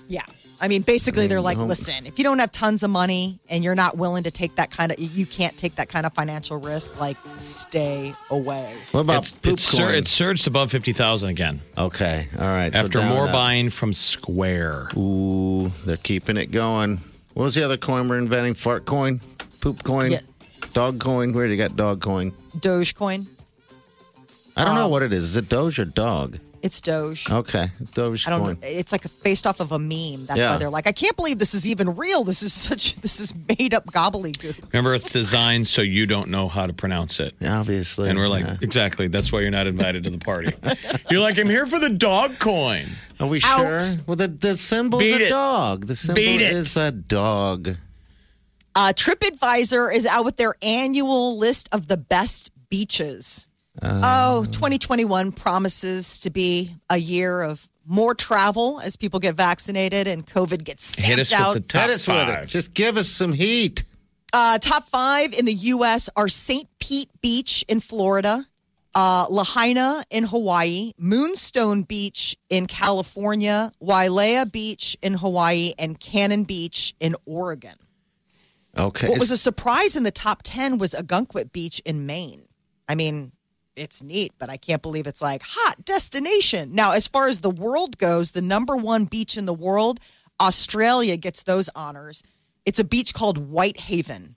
[0.08, 0.22] Yeah.
[0.62, 3.64] I mean, basically, they're like, home- listen, if you don't have tons of money and
[3.64, 6.58] you're not willing to take that kind of, you can't take that kind of financial
[6.58, 8.74] risk, like, stay away.
[8.92, 9.94] What about It's, poop it's, sur- coin?
[9.94, 12.74] it surged above 50,000 again okay, all right.
[12.74, 13.32] after down more up.
[13.32, 14.90] buying from Square.
[14.96, 16.98] Ooh, they're keeping it going.
[17.32, 18.54] What was the other coin we're inventing?
[18.54, 19.20] Fart coin,
[19.62, 20.20] poop coin, Yeah.
[20.74, 21.32] dog coin.
[21.32, 22.32] Where do you got dog coin?
[22.60, 23.26] Doge coin.
[24.56, 25.24] I don't know Um, what it is.
[25.24, 26.38] Is it Doge or dog?
[26.62, 27.30] It's Doge.
[27.30, 28.52] Okay, Doge I don't coin.
[28.54, 28.58] know.
[28.62, 30.26] It's like based off of a meme.
[30.26, 30.52] That's Yeah.
[30.52, 32.24] why they're like, I can't believe this is even real.
[32.24, 34.72] This is such, this is made up gobbledygook.
[34.72, 37.34] Remember, it's designed so you don't know how to pronounce it.
[37.44, 38.56] Obviously, And we're like, yeah.
[38.60, 39.08] exactly.
[39.08, 40.52] That's why you're not invited to the party.
[41.10, 42.86] You're like, I'm here for the dog coin.
[43.18, 43.80] are we Out.
[43.80, 43.98] sure?
[44.06, 45.28] Well, the the symbol's Beat a it.
[45.28, 45.86] dog.
[45.86, 46.52] The symbol Beat it.
[46.52, 47.76] is a dog.
[48.74, 53.48] Uh, TripAdvisor is out with their annual list of the best beaches.
[53.82, 60.26] Oh, 2021 promises to be a year of more travel as people get vaccinated and
[60.26, 61.54] COVID gets Hit us stamped out.
[61.54, 62.46] with the top Hit us with it.
[62.46, 63.84] Just give us some heat.
[64.32, 66.08] Uh, top five in the U.S.
[66.14, 66.68] are St.
[66.78, 68.46] Pete Beach in Florida,
[68.94, 76.94] uh, Lahaina in Hawaii, Moonstone Beach in California, Wailea Beach in Hawaii, and Cannon Beach
[77.00, 77.74] in Oregon.
[78.78, 79.08] Okay.
[79.08, 82.44] What was a surprise in the top 10 was Ogunquit Beach in Maine.
[82.88, 83.32] I mean,
[83.76, 86.74] it's neat, but I can't believe it's like hot destination.
[86.74, 90.00] Now, as far as the world goes, the number one beach in the world,
[90.40, 92.22] Australia gets those honors.
[92.66, 94.34] It's a beach called Whitehaven,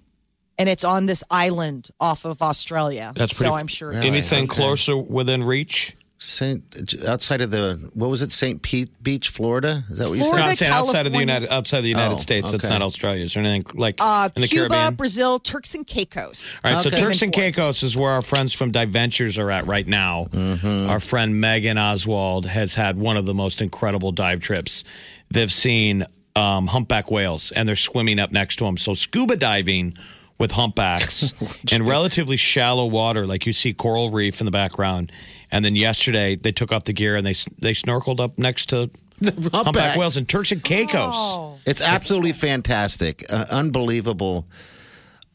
[0.58, 3.12] and it's on this island off of Australia.
[3.16, 3.52] That's pretty.
[3.52, 3.92] so I'm sure.
[3.92, 4.56] it's- Anything Okay.
[4.62, 5.96] closer within reach?
[6.20, 6.64] Saint
[7.06, 8.32] outside of the what was it?
[8.32, 8.62] St.
[8.62, 9.84] Pete Beach, Florida.
[9.90, 10.50] Is that what you No, Florida, said?
[10.50, 12.50] I'm saying outside of the United outside of the United Oh, States.
[12.52, 12.74] That's okay.
[12.74, 13.26] not Australia.
[13.26, 14.96] Is there anything like Uh, in the Cuba, Caribbean?
[14.96, 16.62] Brazil, Turks and Caicos.
[16.64, 16.98] All right, so Okay.
[17.00, 20.28] Turks and Caicos is where our friends from Diventures are at right now.
[20.32, 20.90] Mm-hmm.
[20.90, 24.86] Our friend Megan Oswald has had one of the most incredible dive trips.
[25.30, 26.06] They've seen
[26.38, 28.78] um, humpback whales, and they're swimming up next to them.
[28.78, 29.98] So scuba diving
[30.40, 31.34] with humpbacks
[31.72, 35.12] in relatively shallow water, like you see coral reef in the background.
[35.54, 38.90] And then yesterday they took off the gear and they they snorkeled up next to
[39.24, 39.98] humpback Humpbacks.
[39.98, 41.14] whales in Turks and Caicos.
[41.16, 41.60] Oh.
[41.66, 44.46] It's absolutely fantastic, uh, unbelievable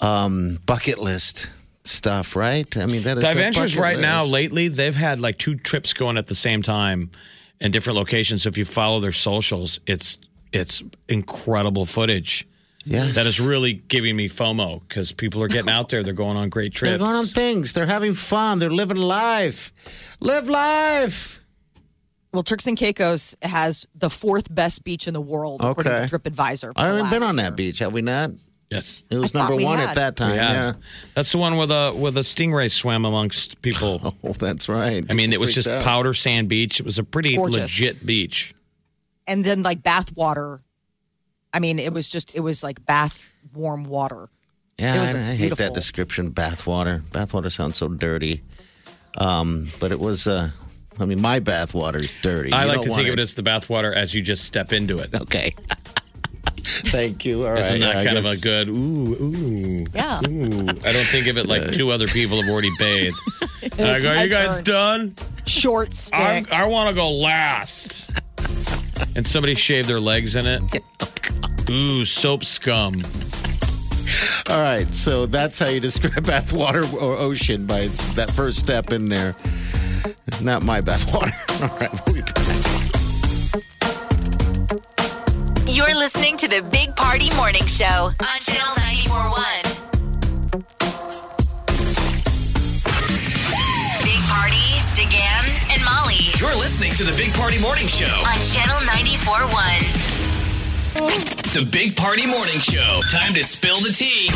[0.01, 1.49] um, bucket list
[1.85, 2.77] stuff, right?
[2.77, 5.95] I mean, that is a Diventures bucket right now, lately, they've had like two trips
[5.95, 7.11] going at the same time
[7.61, 8.43] in different locations.
[8.43, 10.19] So if you follow their socials, it's
[10.53, 12.47] it's incredible footage.
[12.85, 13.15] Yes.
[13.17, 16.03] That is really giving me FOMO because people are getting out there.
[16.03, 16.91] They're going on great trips.
[16.91, 17.75] They're going on things.
[17.75, 18.61] They're having fun.
[18.61, 19.73] They're living life.
[20.21, 21.41] Live life.
[22.33, 26.07] Well, Turks and Caicos has the fourth best beach in the world, according Okay.
[26.07, 26.73] to TripAdvisor.
[26.77, 27.45] I haven't been on year.
[27.51, 28.31] that beach, have we not?
[28.71, 29.03] yes.
[29.09, 29.91] It was I number one had.
[29.91, 30.35] at that time.
[30.35, 30.53] Yeah.
[30.53, 30.73] Yeah.
[31.15, 34.15] That's the one where the where the stingray swam amongst people.
[34.25, 35.05] Oh, that's right.
[35.09, 35.83] I mean, it was just out.
[35.83, 36.81] powder sand beach.
[36.81, 37.63] It was a pretty Gorgeous.
[37.81, 38.55] legit beach.
[39.27, 40.61] and then like bath water.
[41.55, 44.29] I mean, it was just it was like bath warm water.
[44.79, 46.31] Yeah, It was I, I hate that description.
[46.31, 47.01] Bathwater.
[47.01, 48.43] Bathwater sounds so dirty.
[49.19, 50.27] Um, but it was.
[50.27, 50.51] Uh,
[51.01, 52.53] I mean, my bathwater is dirty.
[52.53, 54.45] I You like don't to want think of it as the bathwater as you just
[54.45, 55.15] step into it.
[55.15, 55.55] Okay.
[56.69, 57.47] Thank you.
[57.47, 57.61] All right.
[57.61, 59.87] Isn't that yeah, I kind of a good ooh ooh?
[59.95, 60.21] Yeah.
[60.29, 63.17] Ooh, I don't think of it like two other people have already bathed.
[63.77, 64.65] Like, are you guys turn.
[64.65, 65.15] done?
[65.47, 66.53] Short I'm, stick.
[66.53, 68.09] I want to go last.
[69.17, 70.63] And somebody shaved their legs in it.
[71.71, 73.03] Ooh, soap scum.
[74.51, 74.87] All right.
[74.89, 79.35] So that's how you describe bathwater or ocean by that first step in there.
[80.43, 81.33] Not my bathwater.
[81.63, 81.91] All right.
[82.07, 82.37] We'll be back.
[85.67, 90.59] You're listening to the Big Party Morning Show on Channel 941.
[94.03, 98.07] Big Party, DeGan, and Molly You're listening to the Big Party Morning Show.
[98.27, 98.81] on Channel
[100.97, 101.38] 941.
[101.59, 103.01] The Big Party Morning Show.
[103.11, 104.31] Time to spill the tea.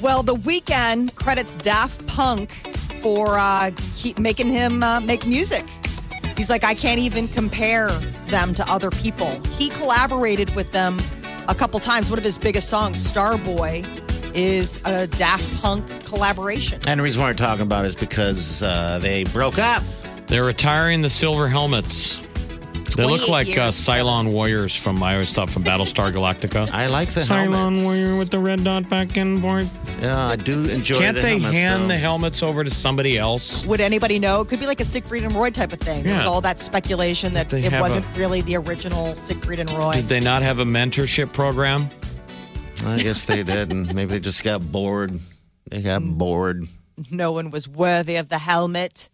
[0.00, 2.52] Well, the Weeknd credits Daft Punk
[3.02, 5.62] for uh, keep making him uh, make music.
[6.34, 7.90] He's like, I can't even compare
[8.28, 9.28] them to other people.
[9.58, 10.98] He collaborated with them
[11.48, 12.08] a couple times.
[12.08, 13.84] One of his biggest songs, Starboy,
[14.34, 16.80] is a Daft Punk collaboration.
[16.86, 19.82] And the reason why we're talking about it is because uh, they broke up.
[20.28, 22.22] They're retiring the silver helmets.
[22.96, 23.74] They look like uh, years.
[23.76, 26.70] Cylon warriors from I always thought from Battlestar Galactica.
[26.72, 27.82] I like the Cylon helmets.
[27.84, 29.70] warrior with the red dot back and forth.
[30.00, 30.98] Yeah, I do enjoy.
[30.98, 31.88] Can't the they helmets, hand though.
[31.88, 33.64] the helmets over to somebody else?
[33.66, 34.40] Would anybody know?
[34.42, 36.02] It could be like a Siegfried and Roy type of thing.
[36.02, 39.70] There was all that speculation that They it wasn't a- really the original Siegfried and
[39.70, 39.94] Roy.
[39.94, 41.88] Did they not have a mentorship program?
[42.84, 45.12] I guess they did, and maybe they just got bored.
[45.70, 46.64] They got bored.
[47.10, 49.08] no one was worthy of the helmet.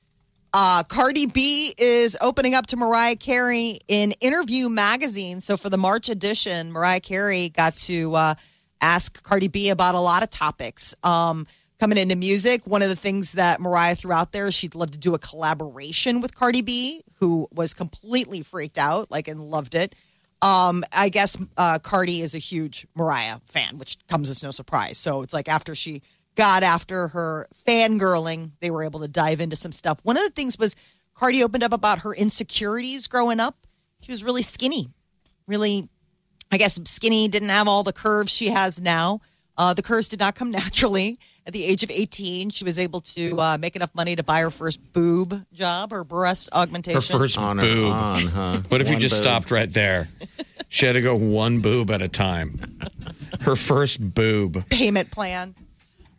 [0.55, 5.41] Uh, Cardi B is opening up to Mariah Carey in Interview Magazine.
[5.41, 8.35] So for the March edition, Mariah Carey got to uh,
[8.81, 10.95] ask Cardi B about a lot of topics.
[11.03, 11.47] Um,
[11.79, 14.91] coming into music, one of the things that Mariah threw out there is she'd love
[14.93, 19.75] to do a collaboration with Cardi B, who was completely freaked out, like and loved
[19.75, 19.95] it.
[20.41, 24.97] Um, I guess uh, Cardi is a huge Mariah fan, which comes as no surprise.
[24.97, 26.01] So it's like after she
[26.39, 29.99] got after her fangirling, they were able to dive into some stuff.
[30.05, 30.77] One of the things was
[31.13, 33.57] Cardi opened up about her insecurities growing up.
[34.01, 34.89] She was really skinny,
[35.49, 35.89] really,
[36.53, 39.21] I guess, skinny, didn't have all the curves she has now.
[39.57, 41.17] Uh, the curves did not come naturally.
[41.45, 44.43] At the age of 18, she was able to uh, make enough money to buy
[44.43, 47.01] her first boob job, her breast augmentation.
[47.01, 47.93] Her first On her boob.
[47.93, 48.59] on, huh?
[48.69, 49.25] What if you just boob.
[49.25, 50.09] stopped right there?
[50.69, 52.61] She had to go one boob at a time.
[53.41, 54.69] Her first boob.
[54.69, 55.55] payment plan.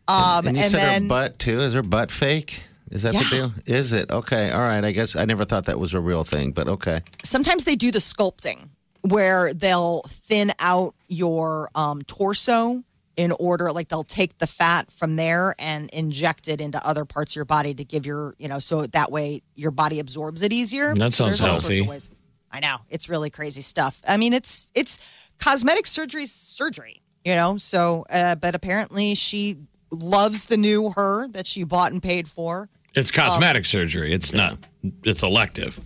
[0.09, 1.59] Um, and you and said then her butt too.
[1.59, 2.63] Is her butt fake?
[2.91, 3.19] Is that Yeah.
[3.23, 3.53] the deal?
[3.67, 4.09] Is it?
[4.11, 4.51] Okay.
[4.51, 4.83] All right.
[4.83, 7.01] I guess I never thought that was a real thing, but okay.
[7.23, 8.69] sometimes they do the sculpting
[9.01, 12.83] where they'll thin out your um, torso
[13.15, 17.33] in order like they'll take the fat from there and inject it into other parts
[17.33, 20.51] of your body to give your you know so that way your body absorbs it
[20.53, 21.89] easier That sounds there's all sorts of healthy.
[21.89, 22.09] ways.
[22.51, 27.57] i know it's really crazy stuff i mean it's it's cosmetic surgery surgery you know
[27.57, 29.57] so uh, but apparently she
[29.91, 34.13] loves the new her that she bought and paid for It's cosmetic surgery.
[34.13, 34.57] It's not.
[35.03, 35.79] It's elective.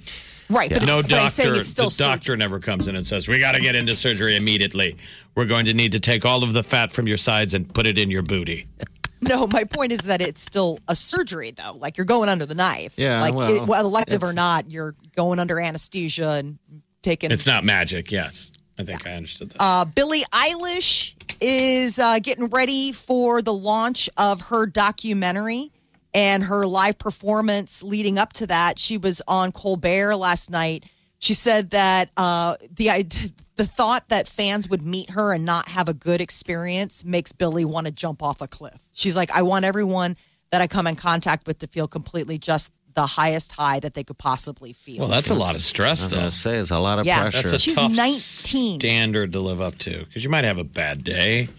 [0.49, 1.61] right but, no it's, but I'm saying doctor.
[1.61, 4.35] it's still The doctor never comes in and says, "We got to get into surgery
[4.35, 4.97] immediately.
[5.35, 7.87] We're going to need to take all of the fat from your sides and put
[7.87, 8.67] it in your booty."
[9.23, 11.77] No, my point is that it's still a surgery, though.
[11.77, 12.99] Like you're going under the knife.
[12.99, 16.59] Yeah, Like well, it, well, elective or not, you're going under anesthesia and
[17.01, 17.31] taking.
[17.31, 18.11] It's not magic.
[18.11, 19.57] Yes, I think I understood that.
[19.61, 25.71] Uh, Billie Eilish is uh, getting ready for the launch of her documentary
[26.13, 28.79] and her live performance leading up to that.
[28.79, 30.85] She was on Colbert last night.
[31.19, 33.05] She said that uh, the
[33.55, 37.65] the thought that fans would meet her and not have a good experience makes Billie
[37.65, 38.89] want to jump off a cliff.
[38.93, 40.15] She's like, I want everyone
[40.51, 44.03] that I come in contact with to feel completely just the highest high that they
[44.03, 44.99] could possibly feel.
[44.99, 46.15] well, that's a lot of I stress, was though.
[46.17, 47.21] gonna say it's a lot of Yeah.
[47.21, 47.41] pressure.
[47.41, 48.79] That's a She's tough 19.
[48.79, 51.49] standard to live up to because you might have a bad day.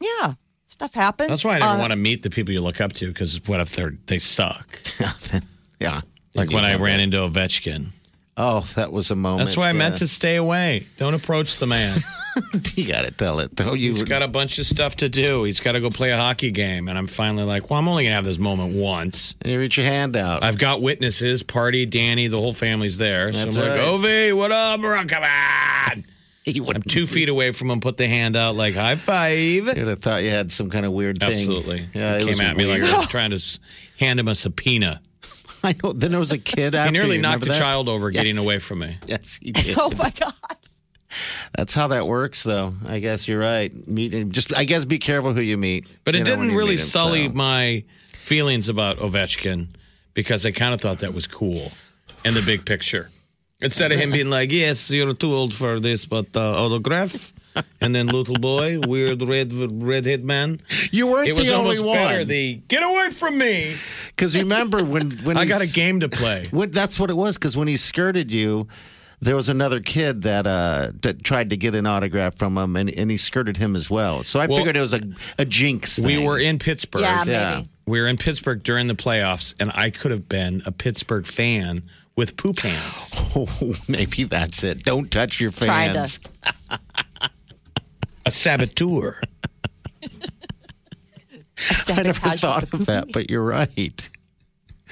[0.00, 0.34] yeah,
[0.66, 1.28] stuff happens.
[1.28, 3.40] That's why I never Uh, want to meet the people you look up to because
[3.46, 4.78] what if they're they suck?
[5.80, 6.00] yeah.
[6.34, 7.86] Like when I ran into Ovechkin.
[8.36, 9.46] Oh, that was a moment.
[9.46, 10.86] That's why I meant uh, to stay away.
[10.96, 11.96] Don't approach the man.
[12.74, 13.74] you got to tell it, though.
[13.74, 15.44] You He's got a bunch of stuff to do.
[15.44, 16.88] He's got to go play a hockey game.
[16.88, 19.36] And I'm finally like, well, I'm only going to have this moment once.
[19.44, 20.42] you reach your hand out.
[20.42, 23.32] I've got witnesses, party, Danny, the whole family's there.
[23.32, 23.86] So That's I'm like, right.
[23.86, 25.04] Ovi, what up, bro?
[25.06, 26.04] Come on.
[26.46, 29.32] I'm two feet away from him, put the hand out like high five.
[29.34, 31.30] You'd have thought you had some kind of weird thing.
[31.30, 31.86] Absolutely.
[31.94, 32.92] Yeah, it came at me like weird.
[32.92, 33.42] I was trying to
[33.98, 35.00] hand him a subpoena.
[35.68, 35.92] I know.
[35.92, 37.22] Then there was a kid after He nearly you.
[37.22, 37.62] knocked Remember a that?
[37.64, 38.98] child over getting away from me.
[39.06, 39.76] Yes, he did.
[39.80, 40.32] Oh my god.
[41.56, 42.74] That's how that works, though.
[42.86, 43.72] I guess you're right.
[43.86, 44.56] Meet just.
[44.56, 45.86] I guess be careful who you meet.
[46.04, 47.32] But You it know, didn't really him, sully so.
[47.34, 49.68] my feelings about Ovechkin
[50.14, 51.70] because I kind of thought that was cool
[52.24, 53.10] in the big picture.
[53.62, 57.32] Instead of him being like, "Yes, you're too old for this, but uh, autograph,"
[57.80, 60.60] and then little boy, weird red redhead man.
[60.90, 62.18] You weren't It was the only almost better.
[62.20, 62.28] one.
[62.28, 63.76] The get away from me!
[64.08, 66.46] Because remember when when I got a game to play.
[66.50, 67.36] When, that's what it was.
[67.38, 68.66] Because when he skirted you,
[69.20, 72.90] there was another kid that uh, that tried to get an autograph from him, and,
[72.90, 74.22] and he skirted him as well.
[74.22, 75.00] So I Well, figured it was a
[75.38, 75.98] a jinx.
[75.98, 77.02] We were in Pittsburgh.
[77.02, 77.30] Yeah, maybe.
[77.32, 77.62] Yeah.
[77.86, 81.82] We were in Pittsburgh during the playoffs, and I could have been a Pittsburgh fan
[82.16, 83.12] with poop hands.
[83.36, 84.84] Oh, maybe that's it.
[84.84, 86.20] Don't touch your Trying to- fans.
[88.26, 89.20] A saboteur.
[91.88, 94.10] I never thought of that, but you're right.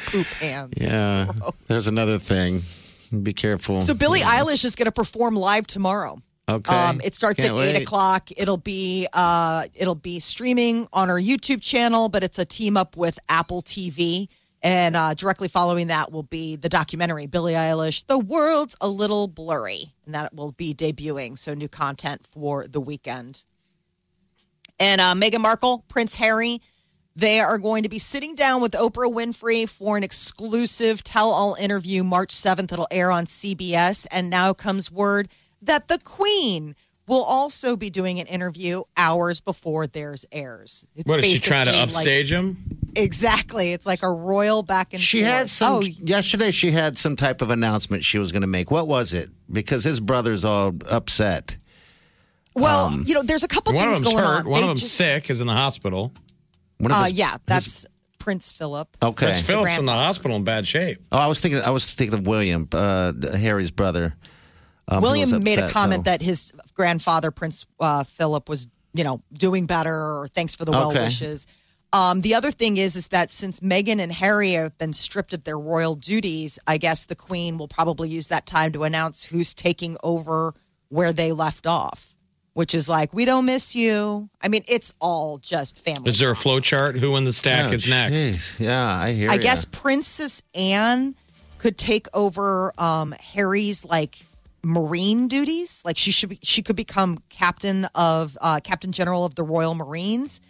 [0.07, 0.75] Poop hands.
[0.77, 1.33] Yeah,
[1.67, 2.63] there's another thing.
[3.23, 3.81] Be careful.
[3.81, 6.23] So Billie Eilish is going to perform live tomorrow.
[6.49, 6.75] Okay.
[6.75, 7.83] Um, it starts Can't at eight wait.
[7.83, 8.29] o'clock.
[8.37, 12.97] It'll be uh, it'll be streaming on our YouTube channel, but it's a team up
[12.97, 14.29] with Apple TV.
[14.65, 19.27] And uh, directly following that will be the documentary Billie Eilish, "The World's a Little
[19.27, 21.37] Blurry," and that will be debuting.
[21.37, 23.43] So new content for the weekend.
[24.79, 26.61] And uh, Meghan Markle, Prince Harry,
[27.15, 31.55] they are going to be sitting down with Oprah Winfrey for an exclusive tell all
[31.55, 32.73] interview March 7th.
[32.73, 34.07] It'll air on CBS.
[34.11, 35.29] And now comes word
[35.61, 36.75] that the Queen
[37.07, 40.87] will also be doing an interview hours before theirs airs.
[40.97, 42.57] It's What is she trying to basically like- upstage him?
[42.97, 43.73] Exactly.
[43.73, 45.33] It's like a royal back and She forth.
[45.33, 46.51] had some Oh, yesterday.
[46.51, 48.71] She had some type of announcement she was going to make.
[48.71, 49.31] What was it?
[49.51, 51.57] Because his brother's all upset.
[52.55, 54.41] well, Um, you know, there's a couple One of things them's going hurt.
[54.45, 54.49] on.
[54.51, 56.13] One They of them's just- sick, is in the hospital.
[56.79, 57.87] One of Uh, his- yeah, that's
[58.19, 58.89] Prince Philip.
[59.03, 59.27] okay.
[59.27, 60.99] Prince Philip's in the hospital in bad shape.
[61.11, 61.63] Oh, I was thinking.
[61.63, 64.15] I was thinking of William, uh, Harry's brother.
[64.89, 68.67] um, who was William made a comment so- that his grandfather, Prince uh, Philip, was
[68.95, 71.05] you know doing better, or thanks for the well Okay.
[71.05, 71.47] wishes.
[71.93, 75.45] Um, the other thing is, is that since Meghan and Harry have been stripped of
[75.45, 79.53] their royal duties, I guess the Queen will probably use that time to announce who's
[79.53, 80.55] taking over
[80.89, 82.17] where they left off,
[82.55, 84.31] which is like, we don't miss you.
[84.41, 86.09] I mean, it's all just family.
[86.09, 86.97] Is there a flow chart?
[86.97, 88.15] Who in the stack Oh, is next?
[88.15, 88.59] jeez.
[88.59, 89.31] Yeah, I hear.
[89.31, 89.41] I ya.
[89.41, 91.15] guess Princess Anne
[91.59, 94.17] could take over um, Harry's like
[94.65, 95.83] marine duties.
[95.85, 99.75] Like she should be, she could become captain of uh, captain general of the Royal
[99.75, 100.41] Marines,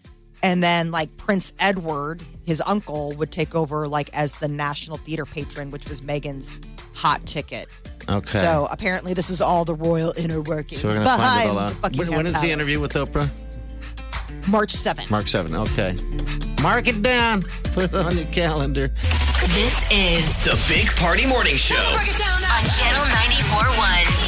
[0.43, 5.25] and then like Prince Edward, his uncle, would take over like as the national theater
[5.27, 6.61] patron, which was Megan's
[6.95, 7.67] hot ticket.
[8.09, 8.39] Okay.
[8.39, 11.51] So apparently, this is all the royal inner workings So we're gonna find behind it
[11.53, 11.81] all out.
[11.83, 12.53] Buckingham When, when is the Palace.
[12.53, 14.49] interview with Oprah?
[14.51, 15.11] March seventh.
[15.11, 15.55] Mark seven.
[15.55, 15.95] Okay.
[16.63, 17.43] Mark it down.
[17.75, 18.89] Put it on your calendar.
[19.55, 21.75] This is The Big Party Morning Show.
[21.95, 24.22] Break it down on Channel 94.1.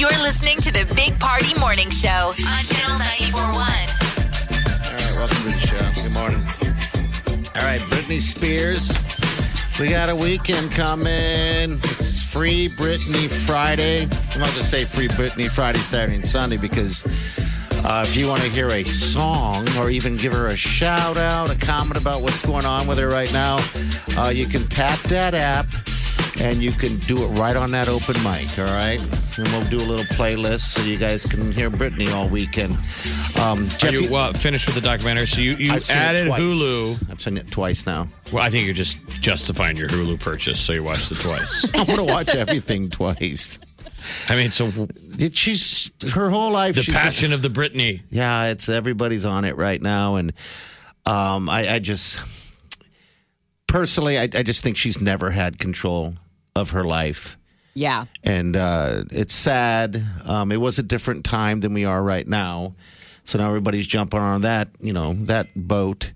[0.00, 3.52] You're listening to the Big Party Morning Show on Channel 94.1.
[3.52, 3.60] All
[4.96, 5.76] right, welcome to the show.
[6.02, 6.40] Good morning.
[7.54, 8.96] All right, Britney Spears.
[9.78, 11.74] We got a weekend coming.
[11.84, 14.04] It's Free Britney Friday.
[14.32, 17.04] I'm not just say Free Britney Friday, Saturday, and Sunday because
[17.84, 21.54] uh, if you want to hear a song or even give her a shout out,
[21.54, 23.58] a comment about what's going on with her right now,
[24.16, 25.66] uh, you can tap that app
[26.40, 28.58] and you can do it right on that open mic.
[28.58, 29.00] All right,
[29.38, 32.72] and we'll do a little playlist so you guys can hear Britney all weekend.
[33.40, 35.26] Um, Are Jeff, you you- uh, finished with the documentary?
[35.26, 36.26] So you, you added.
[36.28, 37.10] Hulu.
[37.10, 38.06] I've seen it twice now.
[38.32, 41.66] Well, I think you're just justifying your Hulu purchase, so you watched it twice.
[41.74, 43.58] I want to watch everything twice.
[44.28, 44.70] I mean, so
[45.18, 46.74] It, she's her whole life.
[46.76, 48.00] the passion of the Britney.
[48.10, 50.32] Yeah, it's everybody's on it right now, and
[51.04, 52.18] um, I, I just
[53.70, 56.14] personally, I, I just think she's never had control
[56.54, 57.36] of her life,
[57.74, 58.04] Yeah.
[58.24, 60.02] and uh, it's sad.
[60.26, 62.74] Um, it was a different time than we are right now,
[63.24, 66.12] so now everybody's jumping on that, you know, that boat.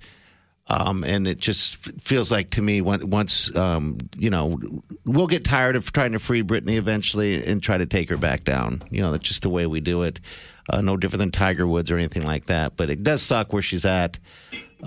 [0.67, 4.59] Um, and it just feels like to me once, once um, you know,
[5.05, 8.45] we'll get tired of trying to free Britney eventually and try to take her back
[8.45, 8.81] down.
[8.91, 10.21] You know, that's just the way we do it.
[10.71, 12.79] Uh, no different than Tiger Woods or anything like that.
[12.79, 14.19] But it does suck where she's at.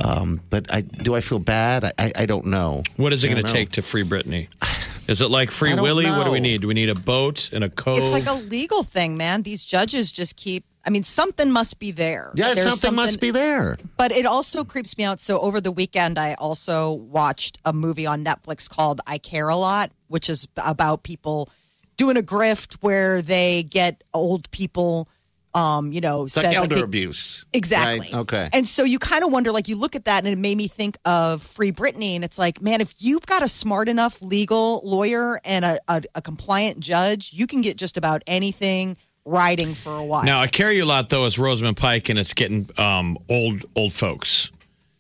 [0.04, 1.84] Um, but I do I feel bad?
[1.84, 2.84] I, I, I don't know.
[2.98, 4.48] What is it going to take to free Britney?
[5.08, 6.62] Is it like Free I don't What do we need?
[6.62, 7.98] Do we need a boat and a cove?
[7.98, 9.42] It's like a legal thing, man.
[9.42, 10.66] These judges just keep.
[10.86, 12.32] I mean, something must be there.
[12.36, 13.78] Yeah, There's something, must be there.
[13.98, 15.22] But it also creeps me out.
[15.22, 19.56] So over the weekend, I also watched a movie on Netflix called I Care a
[19.56, 21.50] Lot, which is about people
[21.98, 25.10] doing a grift where they get old people,
[25.58, 27.46] um, you know, It's said, like elder they- abuse.
[27.54, 28.00] Exactly.
[28.12, 28.20] Right?
[28.22, 28.50] Okay.
[28.54, 30.68] And so you kind of wonder, like, you look at that and it made me
[30.68, 32.16] think of Free Britney.
[32.16, 36.02] And it's like, man, if you've got a smart enough legal lawyer and a, a,
[36.16, 40.24] a compliant judge, you can get just about anything riding for a while.
[40.24, 43.66] Now, I carry you a lot though is Rosamund Pike, and it's getting um, old
[43.76, 44.52] old folks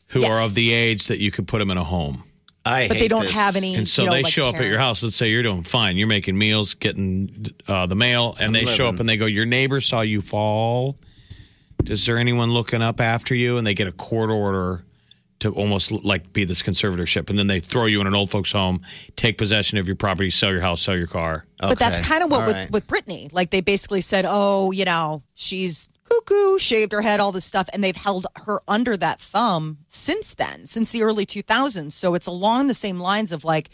[0.07, 0.29] who Yes.
[0.37, 2.23] are of the age that you could put them in a home.
[2.67, 3.31] I but they don't this.
[3.31, 3.75] have any.
[3.75, 5.03] And so you know, they like show up at your house.
[5.03, 5.97] Let's say you're doing fine.
[5.97, 9.25] You're making meals, getting uh, the mail, and I'm they show up and they go,
[9.25, 10.97] "Your neighbor saw you fall.
[11.85, 14.83] Is there anyone looking up after you?" And they get a court order
[15.39, 18.51] to almost like be this conservatorship, and then they throw you in an old folks'
[18.51, 18.81] home,
[19.15, 21.45] take possession of your property, sell your house, sell your car.
[21.59, 22.71] But that's kind of what All with, right.
[22.71, 23.31] with Britney.
[23.31, 27.69] Like they basically said, oh, you know, she's cuckoo, shaved her head, all this stuff.
[27.73, 31.91] And they've held her under that thumb since then, since the early 2000s.
[31.91, 33.69] So it's along the same lines of like,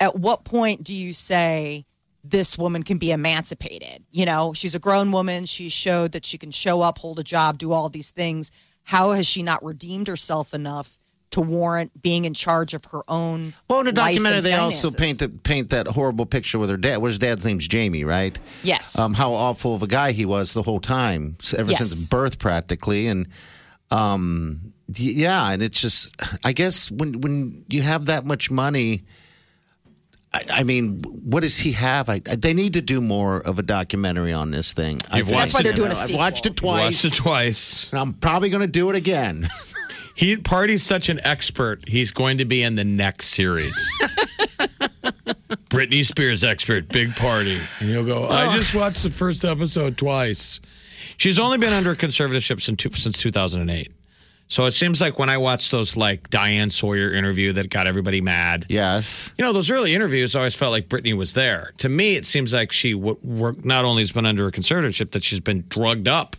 [0.00, 1.86] at what point do you say
[2.22, 4.04] this woman can be emancipated?
[4.10, 5.46] You know, she's a grown woman.
[5.46, 8.50] She showed that she can show up, hold a job, do all these things.
[8.84, 10.98] How has she not redeemed herself enough
[11.34, 13.54] to warrant being in charge of her own?
[13.68, 15.18] Well, in the documentary, and they also finances?
[15.20, 16.96] paint the, paint that horrible picture with her dad.
[16.98, 18.36] Well, his dad's name's Jamie, right?
[18.64, 18.98] Yes.
[18.98, 21.78] Um, how awful of a guy he was the whole time, ever Yes.
[21.78, 23.06] since birth, practically.
[23.06, 23.28] And
[23.90, 26.14] um, yeah, and it's just,
[26.44, 29.02] I guess when when you have that much money,
[30.32, 32.08] I, I mean, what does he have?
[32.08, 34.98] I, I- they need to do more of a documentary on this thing.
[35.10, 35.36] I You've think.
[35.36, 37.04] watched That's why they're doing a I've watched it twice.
[37.04, 37.90] Watched it twice.
[37.92, 39.48] and I'm probably going to do it again.
[40.14, 41.88] He Party's such an expert.
[41.88, 43.76] He's going to be in the next series.
[45.68, 48.26] Britney Spears expert, big party, and you'll go.
[48.26, 48.52] I oh.
[48.52, 50.60] just watched the first episode twice.
[51.16, 53.90] She's only been under conservatorship since two, since 2008.
[54.46, 58.20] So it seems like when I watched those like Diane Sawyer interview that got everybody
[58.20, 58.66] mad.
[58.68, 59.32] yes.
[59.38, 61.72] You know, those early interviews I always felt like Britney was there.
[61.78, 65.10] To me, it seems like she w- w- not only has been under a conservatorship,
[65.12, 66.36] that she's been drugged up.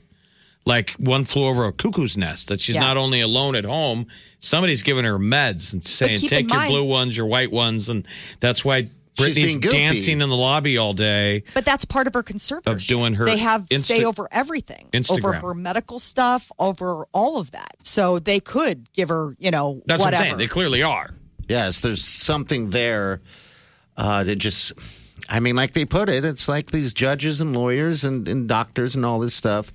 [0.65, 2.81] Like one flew over a cuckoo's nest, that she's Yeah.
[2.81, 4.07] not only alone at home,
[4.39, 7.87] somebody's giving her meds and saying, take your mind- blue ones, your white ones.
[7.89, 8.07] And
[8.39, 8.87] that's why
[9.17, 11.43] She's being Britney's dancing in the lobby all day.
[11.53, 12.67] But that's part of her conservatorship.
[12.71, 17.51] Of doing her They have say over everything, over her medical stuff, over all of
[17.51, 17.75] that.
[17.81, 20.03] So they could give her, you know, That's whatever.
[20.03, 20.37] what I'm saying.
[20.39, 21.11] They clearly are.
[21.47, 23.21] Yes, there's something there
[23.95, 24.73] uh, that just,
[25.29, 28.95] I mean, like they put it, it's like these judges and lawyers and, and doctors
[28.97, 29.71] and all this stuff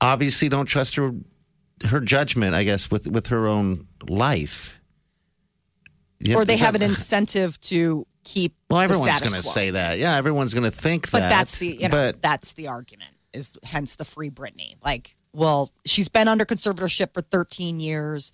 [0.00, 1.12] obviously don't trust her
[1.88, 4.80] her judgment, I guess, with, with her own life.
[6.18, 8.54] Yeah, or they is have that- an incentive to keep.
[8.68, 9.98] Well, everyone's going to say that.
[9.98, 11.28] Yeah, everyone's going to think But that.
[11.30, 14.74] that's the you know but that's the argument is hence the free Britney.
[14.84, 18.32] Like, well, she's been under conservatorship for 13 years.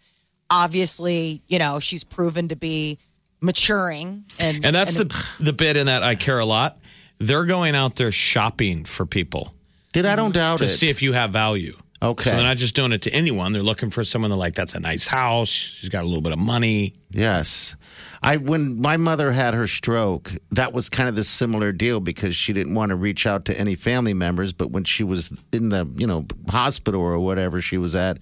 [0.50, 2.98] Obviously, you know she's proven to be
[3.40, 6.78] maturing, and And that's the the bit in that I care a lot.
[7.18, 9.52] They're going out there shopping for people
[10.02, 10.68] did I don't doubt to it.
[10.68, 11.76] see if you have value.
[12.02, 12.30] Okay.
[12.30, 13.52] So they're not just doing it to anyone.
[13.52, 15.48] They're looking for someone they're like, that's a nice house.
[15.48, 16.92] She's got a little bit of money.
[17.10, 17.76] Yes.
[18.22, 22.36] I when my mother had her stroke, that was kind of the similar deal because
[22.36, 25.70] she didn't want to reach out to any family members, but when she was in
[25.70, 28.18] the, you know, hospital or whatever she was at,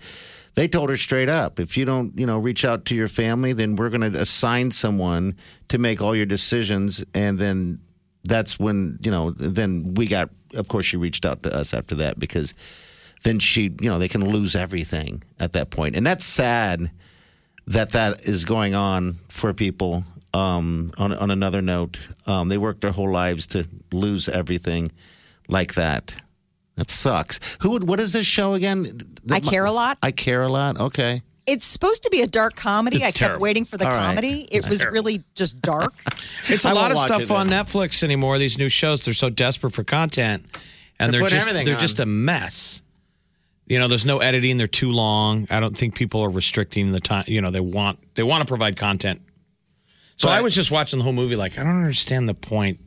[0.54, 3.52] they told her straight up, if you don't, you know, reach out to your family,
[3.52, 5.36] then we're going to assign someone
[5.68, 7.80] to make all your decisions and then
[8.22, 11.94] that's when, you know, then we got of course she reached out to us after
[11.96, 12.54] that because
[13.22, 15.96] then she, you know, they can lose everything at that point.
[15.96, 16.90] And that's sad
[17.66, 20.04] that that is going on for people.
[20.32, 21.96] Um, on on another note,
[22.26, 24.90] um, they work their whole lives to lose everything
[25.48, 26.16] like that.
[26.74, 27.38] That sucks.
[27.60, 27.84] Who would?
[27.84, 29.00] What is this show again?
[29.30, 29.98] I Care a Lot?
[30.02, 30.80] I care a lot.
[30.80, 31.22] Okay.
[31.46, 32.96] It's supposed to be a dark comedy.
[32.96, 34.06] It's I kept waiting for the All right.
[34.08, 34.48] comedy.
[34.50, 35.92] It was really just dark.
[36.48, 37.48] It's a I lot of stuff on.
[37.48, 38.38] Netflix anymore.
[38.38, 40.44] These new shows, they're so desperate for content,
[41.00, 41.80] and They're they're, just they're on.
[41.80, 42.82] just a mess.
[43.66, 44.58] You know, there's no editing.
[44.58, 45.46] They're too long.
[45.50, 47.24] I don't think people are restricting the time.
[47.28, 49.22] You know, they want they want to provide content.
[50.16, 52.78] So But- I was just watching the whole movie, like I don't understand the point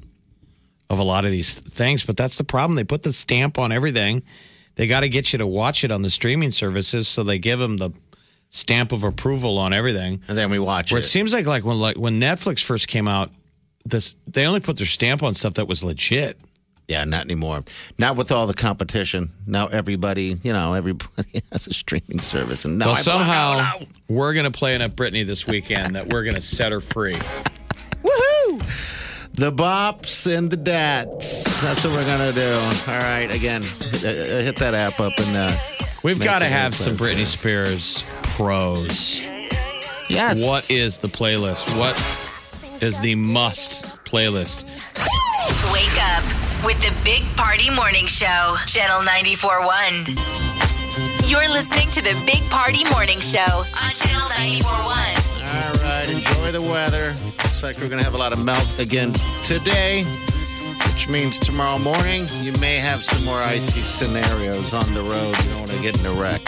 [0.89, 2.76] of a lot of these things, but that's the problem.
[2.76, 4.22] They put the stamp on everything.
[4.76, 7.58] They got to get you to watch it on the streaming services, so they give
[7.60, 7.89] them the
[8.49, 10.21] stamp of approval on everything.
[10.27, 11.05] And then we watch Where it.
[11.05, 13.29] it seems like like when like when Netflix first came out,
[13.85, 16.37] this they only put their stamp on stuff that was legit.
[16.87, 17.63] yeah, not anymore.
[17.97, 19.29] Not with all the competition.
[19.45, 23.49] Now everybody, you know, everybody has a streaming service, and now well, I block somehow
[23.59, 23.83] out.
[24.07, 27.15] we're gonna play enough Britney this weekend that we're gonna set her free.
[28.03, 29.33] Woohoo!
[29.35, 31.61] the bops and the dats.
[31.61, 32.91] That's what we're gonna do.
[32.91, 35.57] All right, again, hit, uh, hit that app up and uh,
[36.03, 37.17] We've got to have some impressive.
[37.17, 39.25] Britney Spears pros.
[40.09, 40.43] yes.
[40.45, 41.75] What is the playlist?
[41.77, 41.95] What
[42.81, 44.65] is the must playlist?
[45.73, 46.23] Wake up
[46.65, 51.29] with the Big Party Morning Show, Channel 94.1.
[51.29, 55.47] You're listening to the Big Party Morning Show on Channel 94.1.
[55.47, 57.13] All right, enjoy the weather.
[57.37, 60.03] Looks like we're going to have a lot of melt again today,
[61.08, 65.38] which means tomorrow morning you may have some more icy scenarios on the road.
[65.43, 66.41] You don't want to get in a wreck.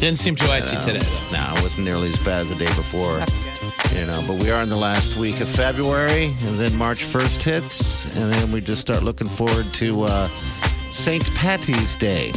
[0.00, 0.98] Didn't seem too icy today.
[1.30, 1.36] though.
[1.38, 3.16] No, it wasn't nearly as bad as the day before.
[3.16, 4.00] That's good.
[4.00, 7.42] You know, but we are in the last week of February, and then March 1st
[7.42, 10.28] hits, and then we just start looking forward to uh,
[10.90, 11.24] St.
[11.34, 12.32] Patty's Day.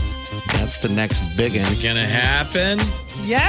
[0.54, 1.82] That's the next big one.
[1.82, 2.80] Gonna happen?
[3.24, 3.39] Yeah.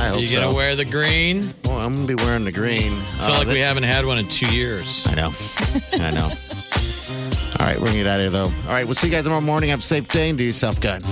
[0.00, 0.40] I hope You so.
[0.42, 1.52] gonna wear the green?
[1.64, 2.92] Well, I'm going to be wearing the green.
[2.92, 5.06] I feel like we haven't had one in two years.
[5.10, 5.32] I know.
[5.94, 6.30] I know.
[7.60, 8.68] All right, we're going to get out of here, though.
[8.68, 9.68] All right, we'll see you guys tomorrow morning.
[9.68, 11.02] Have a safe day and do yourself good.